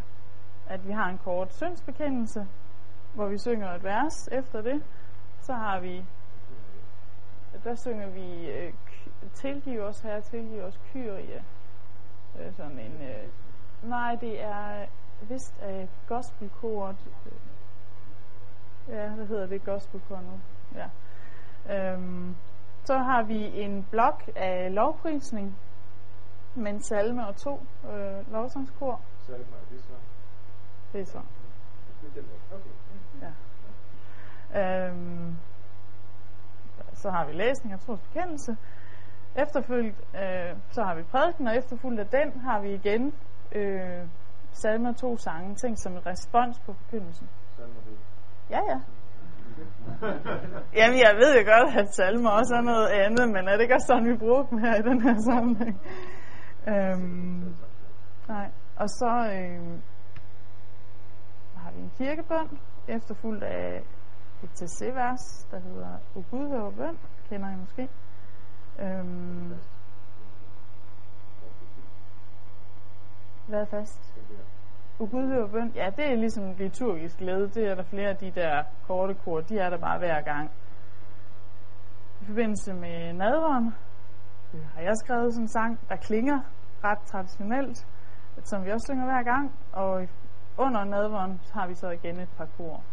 [0.67, 2.47] at vi har en kort syndsbekendelse,
[3.13, 4.83] hvor vi synger et vers efter det.
[5.41, 6.05] Så har vi,
[7.63, 8.73] der synger vi, øh,
[9.33, 11.43] tilgiv os herre, tilgiv os Kyrie.
[12.39, 13.27] Øh, sådan en, øh,
[13.83, 14.85] nej, det er
[15.21, 16.95] vist af gospelkort.
[18.87, 20.39] Ja, hvad hedder det gospelkor nu?
[20.75, 20.87] Ja.
[21.69, 22.35] Øhm,
[22.83, 25.57] så har vi en blok af lovprisning,
[26.55, 27.59] med en salme og to
[27.91, 29.01] øh, lovsangskor.
[29.27, 29.93] Salmer, er det så?
[30.93, 31.21] Det er så.
[32.15, 32.21] Der.
[32.55, 32.69] Okay.
[33.21, 34.87] Ja.
[34.87, 35.35] Øhm,
[36.93, 38.57] så har vi læsning og tros bekendelse.
[39.35, 43.13] Efterfølgende, øh, så har vi prædiken, og efterfulgt af den har vi igen
[43.55, 44.07] øh,
[44.51, 47.29] salme og to sange, tænkt som en respons på forkyndelsen.
[48.49, 48.79] Ja, ja.
[50.79, 53.75] Jamen, jeg ved jo godt, at salmer også er noget andet, men er det ikke
[53.75, 55.81] også sådan, vi bruger dem her i den her sammenhæng?
[56.68, 57.55] Øhm,
[58.28, 58.51] nej.
[58.76, 59.82] Og så øhm,
[61.55, 63.84] har vi en kirkebøn, efterfulgt af
[64.43, 66.97] et TC-vers, der hedder O Gud hør bøn,
[67.30, 67.89] kender I måske.
[68.80, 69.53] Øhm,
[73.47, 74.16] hvad er fast?
[74.99, 77.47] O Gud hør bøn, ja, det er ligesom liturgisk led.
[77.47, 80.51] Det er der flere af de der korte kor, de er der bare hver gang.
[82.22, 83.74] I forbindelse med nadveren
[84.53, 86.39] øh, har jeg skrevet sådan en sang, der klinger
[86.83, 87.87] ret traditionelt,
[88.43, 89.55] som vi også synger hver gang.
[89.73, 90.07] Og
[90.57, 92.83] under nadveren har vi så igen et par kor.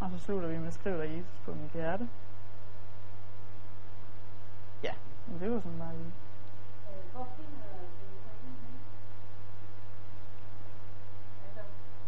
[0.00, 2.08] Og så slutter vi med Skriv dig Jesus på mit hjerte.
[4.82, 4.92] Ja,
[5.26, 6.12] men det var sådan bare lige.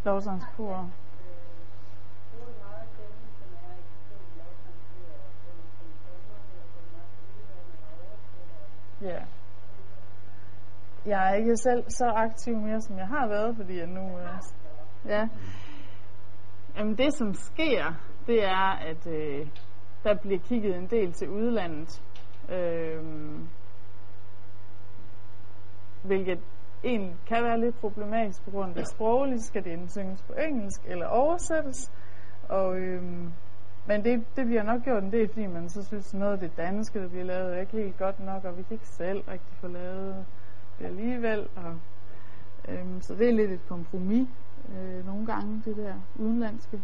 [0.05, 0.90] Lovsangskor.
[9.03, 9.18] Ja.
[11.07, 14.18] Jeg er ikke selv så aktiv mere, som jeg har været, fordi jeg nu...
[14.18, 14.38] Øh,
[15.07, 15.28] ja.
[16.76, 17.84] Jamen det, som sker,
[18.26, 19.47] det er, at øh,
[20.05, 22.03] der bliver kigget en del til udlandet.
[22.49, 23.05] Øh,
[26.05, 26.40] hvilket
[26.84, 29.42] egentlig kan være lidt problematisk på grund af det sproglige.
[29.42, 31.92] Skal det enten synges på engelsk eller oversættes.
[32.49, 33.32] Og, øhm,
[33.87, 36.57] men det, det bliver nok gjort en del, fordi man så synes, noget af det
[36.57, 39.57] danske, der bliver lavet, er ikke helt godt nok, og vi kan ikke selv rigtig
[39.61, 40.26] få lavet
[40.78, 41.49] det alligevel.
[41.57, 41.78] Og,
[42.68, 44.28] øhm, så det er lidt et kompromis
[44.68, 46.82] øh, nogle gange, det der udenlandske.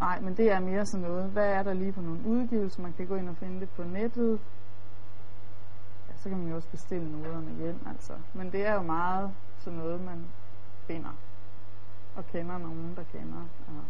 [0.00, 1.30] Nej, men det er mere sådan noget.
[1.30, 2.82] Hvad er der lige på nogle udgivelser?
[2.82, 4.40] Man kan gå ind og finde det på nettet.
[6.08, 8.12] Ja, så kan man jo også bestille noderne hjem, altså.
[8.34, 10.24] Men det er jo meget sådan noget, man
[10.86, 11.16] finder.
[12.16, 13.84] Og kender nogen, der kender og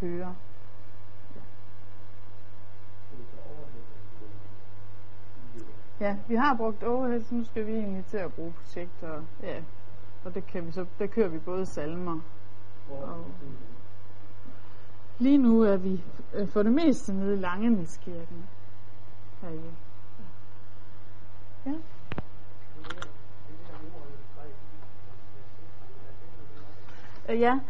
[0.00, 0.34] hører.
[6.00, 9.22] Ja, vi har brugt overhead, så nu skal vi egentlig til at bruge projekter.
[9.42, 9.62] Ja,
[10.24, 12.20] og det, kan vi så, der kører vi både salmer.
[12.90, 13.24] Og
[15.18, 18.44] lige nu er vi øh, for det meste nede i Langenæskirken.
[19.42, 19.70] Herhjemme.
[21.66, 21.70] Ja.
[27.28, 27.60] Øh, Ja,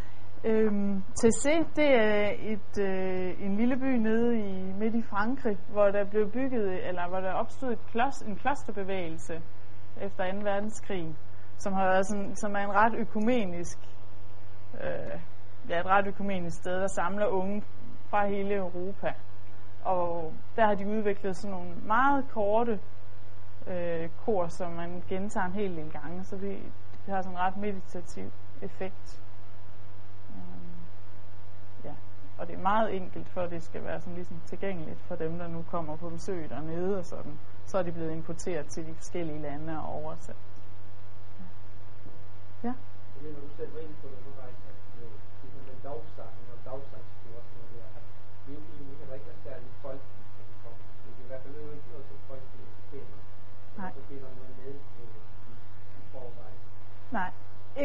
[0.44, 5.84] øhm, Tessé, det er et, øh, en lille by nede i midt i Frankrig, hvor
[5.84, 9.34] der blev bygget, eller hvor der opstod et klos, en klosterbevægelse
[10.00, 10.38] efter 2.
[10.38, 11.16] verdenskrig,
[11.58, 13.78] som har været sådan, som er en ret økumenisk,
[14.74, 15.20] øh,
[15.68, 17.62] ja, et ret økumenisk sted, der samler unge
[18.10, 19.12] fra hele Europa.
[19.84, 22.80] Og der har de udviklet sådan nogle meget korte
[23.66, 26.58] øh, kor, som man gentager en hel del gange, så det,
[27.06, 28.30] det har sådan en ret meditativ
[28.62, 29.22] effekt.
[30.30, 30.84] Øhm,
[31.84, 31.94] ja.
[32.38, 35.48] Og det er meget enkelt, for det skal være sådan ligesom tilgængeligt for dem, der
[35.48, 37.38] nu kommer på besøg dernede og sådan.
[37.64, 40.36] Så er de blevet importeret til de forskellige lande og oversat.
[42.64, 42.74] Ja.
[43.14, 44.54] Jeg mener, du selv var inde på det, nu at
[44.98, 45.08] med,
[45.42, 48.04] ligesom med dagsangen og dagsangstur og sådan noget der, at
[48.44, 50.84] det er egentlig heller ikke er særlig folkeligt, når det kommer.
[51.02, 52.44] Det er i hvert fald ikke noget, som folk
[52.90, 53.18] kender.
[53.78, 53.92] Nej.
[53.96, 55.16] Så det er noget med øh,
[56.00, 56.60] i forvejen.
[57.18, 57.30] Nej,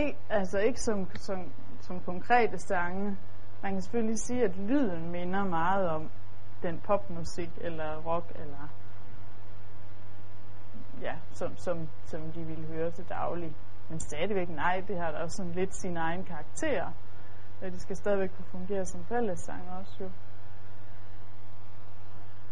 [0.02, 0.97] ikke, altså ikke som,
[1.28, 1.39] som,
[1.88, 3.18] som konkrete sange.
[3.62, 6.10] Man kan selvfølgelig sige, at lyden minder meget om
[6.64, 8.68] den popmusik eller rock, eller
[11.01, 13.55] ja, som, som, som de ville høre til daglig.
[13.89, 16.91] Men stadigvæk nej, det har da også sådan lidt sin egen karakter.
[17.62, 20.10] Og det skal stadigvæk kunne fungere som fællessang også jo.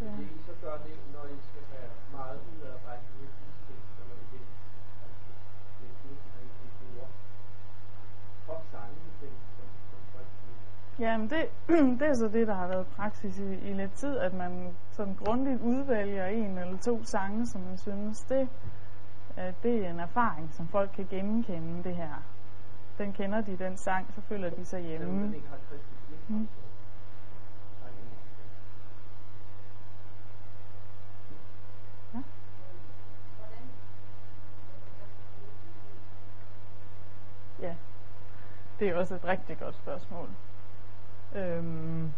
[0.01, 0.05] Ja.
[0.05, 4.27] Det I så gør det, når I skal have meget udadrettet af gudstekster, når I
[4.31, 4.47] vil,
[5.05, 5.29] altså,
[5.79, 7.07] det er det, når I vil bruge
[8.45, 10.57] popsange, som, som, som folk vil.
[10.99, 11.49] Jamen det,
[11.99, 15.15] det er så det, der har været praksis i, i lidt tid, at man sådan
[15.15, 18.49] grundigt udvælger en eller to sange, som man synes, det,
[19.39, 22.23] øh, det er en erfaring, som folk kan genkende det her.
[22.97, 25.33] Den kender de, den sang, så føler de sig hjemme.
[26.27, 26.47] Mm.
[32.13, 32.21] Ja.
[37.67, 37.75] Ja,
[38.79, 40.29] det er også et rigtig godt spørgsmål.
[41.35, 42.13] Øhm.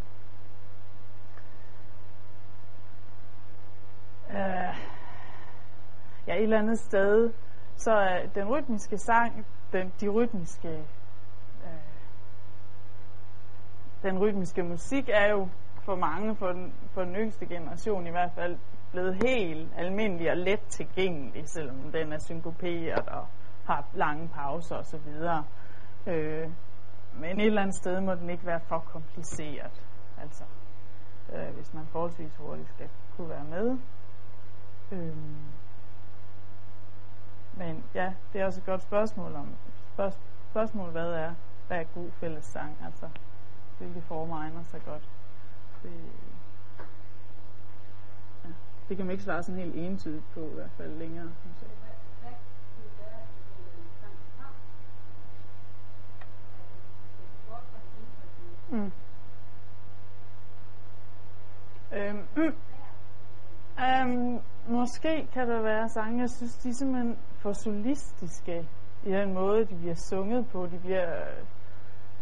[4.30, 4.89] Øh.
[6.28, 7.34] Ja, et eller andet sted,
[7.76, 10.70] så er den rytmiske sang, den, de rytmiske,
[11.64, 11.80] øh,
[14.03, 15.47] den rytmiske musik er jo
[15.82, 18.57] for mange, for den, for den yngste generation i hvert fald,
[18.91, 23.28] blevet helt almindelig og let tilgængelig, selvom den er synkoperet og
[23.66, 24.97] har lange pauser osv.
[26.07, 26.49] Øh,
[27.14, 29.82] men et eller andet sted må den ikke være for kompliceret,
[30.22, 30.43] altså
[31.34, 33.78] øh, hvis man forholdsvis hurtigt skal kunne være med.
[34.91, 35.36] Øhm.
[37.53, 39.55] men ja, det er også et godt spørgsmål om
[39.95, 40.18] spørg-
[40.49, 41.34] spørgsmål, hvad er,
[41.68, 43.10] hvad er god fællessang, altså
[43.78, 45.10] hvilke former egner sig godt.
[45.84, 45.91] Det,
[48.45, 48.49] ja,
[48.89, 51.30] det kan man ikke svare sådan helt entydigt på i hvert fald længere.
[51.41, 51.70] synes jeg.
[58.72, 58.91] Mm.
[61.93, 62.53] Øhm, mm.
[63.86, 68.67] øhm, måske kan der være sange, jeg synes, de er simpelthen for solistiske
[69.03, 70.65] i den måde, de bliver sunget på.
[70.65, 71.45] De bliver øh,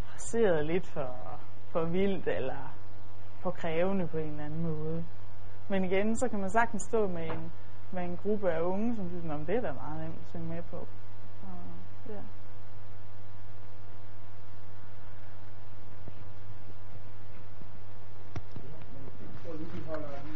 [0.03, 1.39] fraseret lidt for,
[1.71, 2.75] for vildt eller
[3.39, 5.05] for krævende på en eller anden måde.
[5.69, 7.51] Men igen, så kan man sagtens stå med en,
[7.91, 10.47] med en gruppe af unge, som synes, om det er da meget nemt at synge
[10.47, 10.77] med på.
[10.77, 11.59] Og,
[12.09, 12.21] ja.
[19.57, 20.26] 什么计划呢？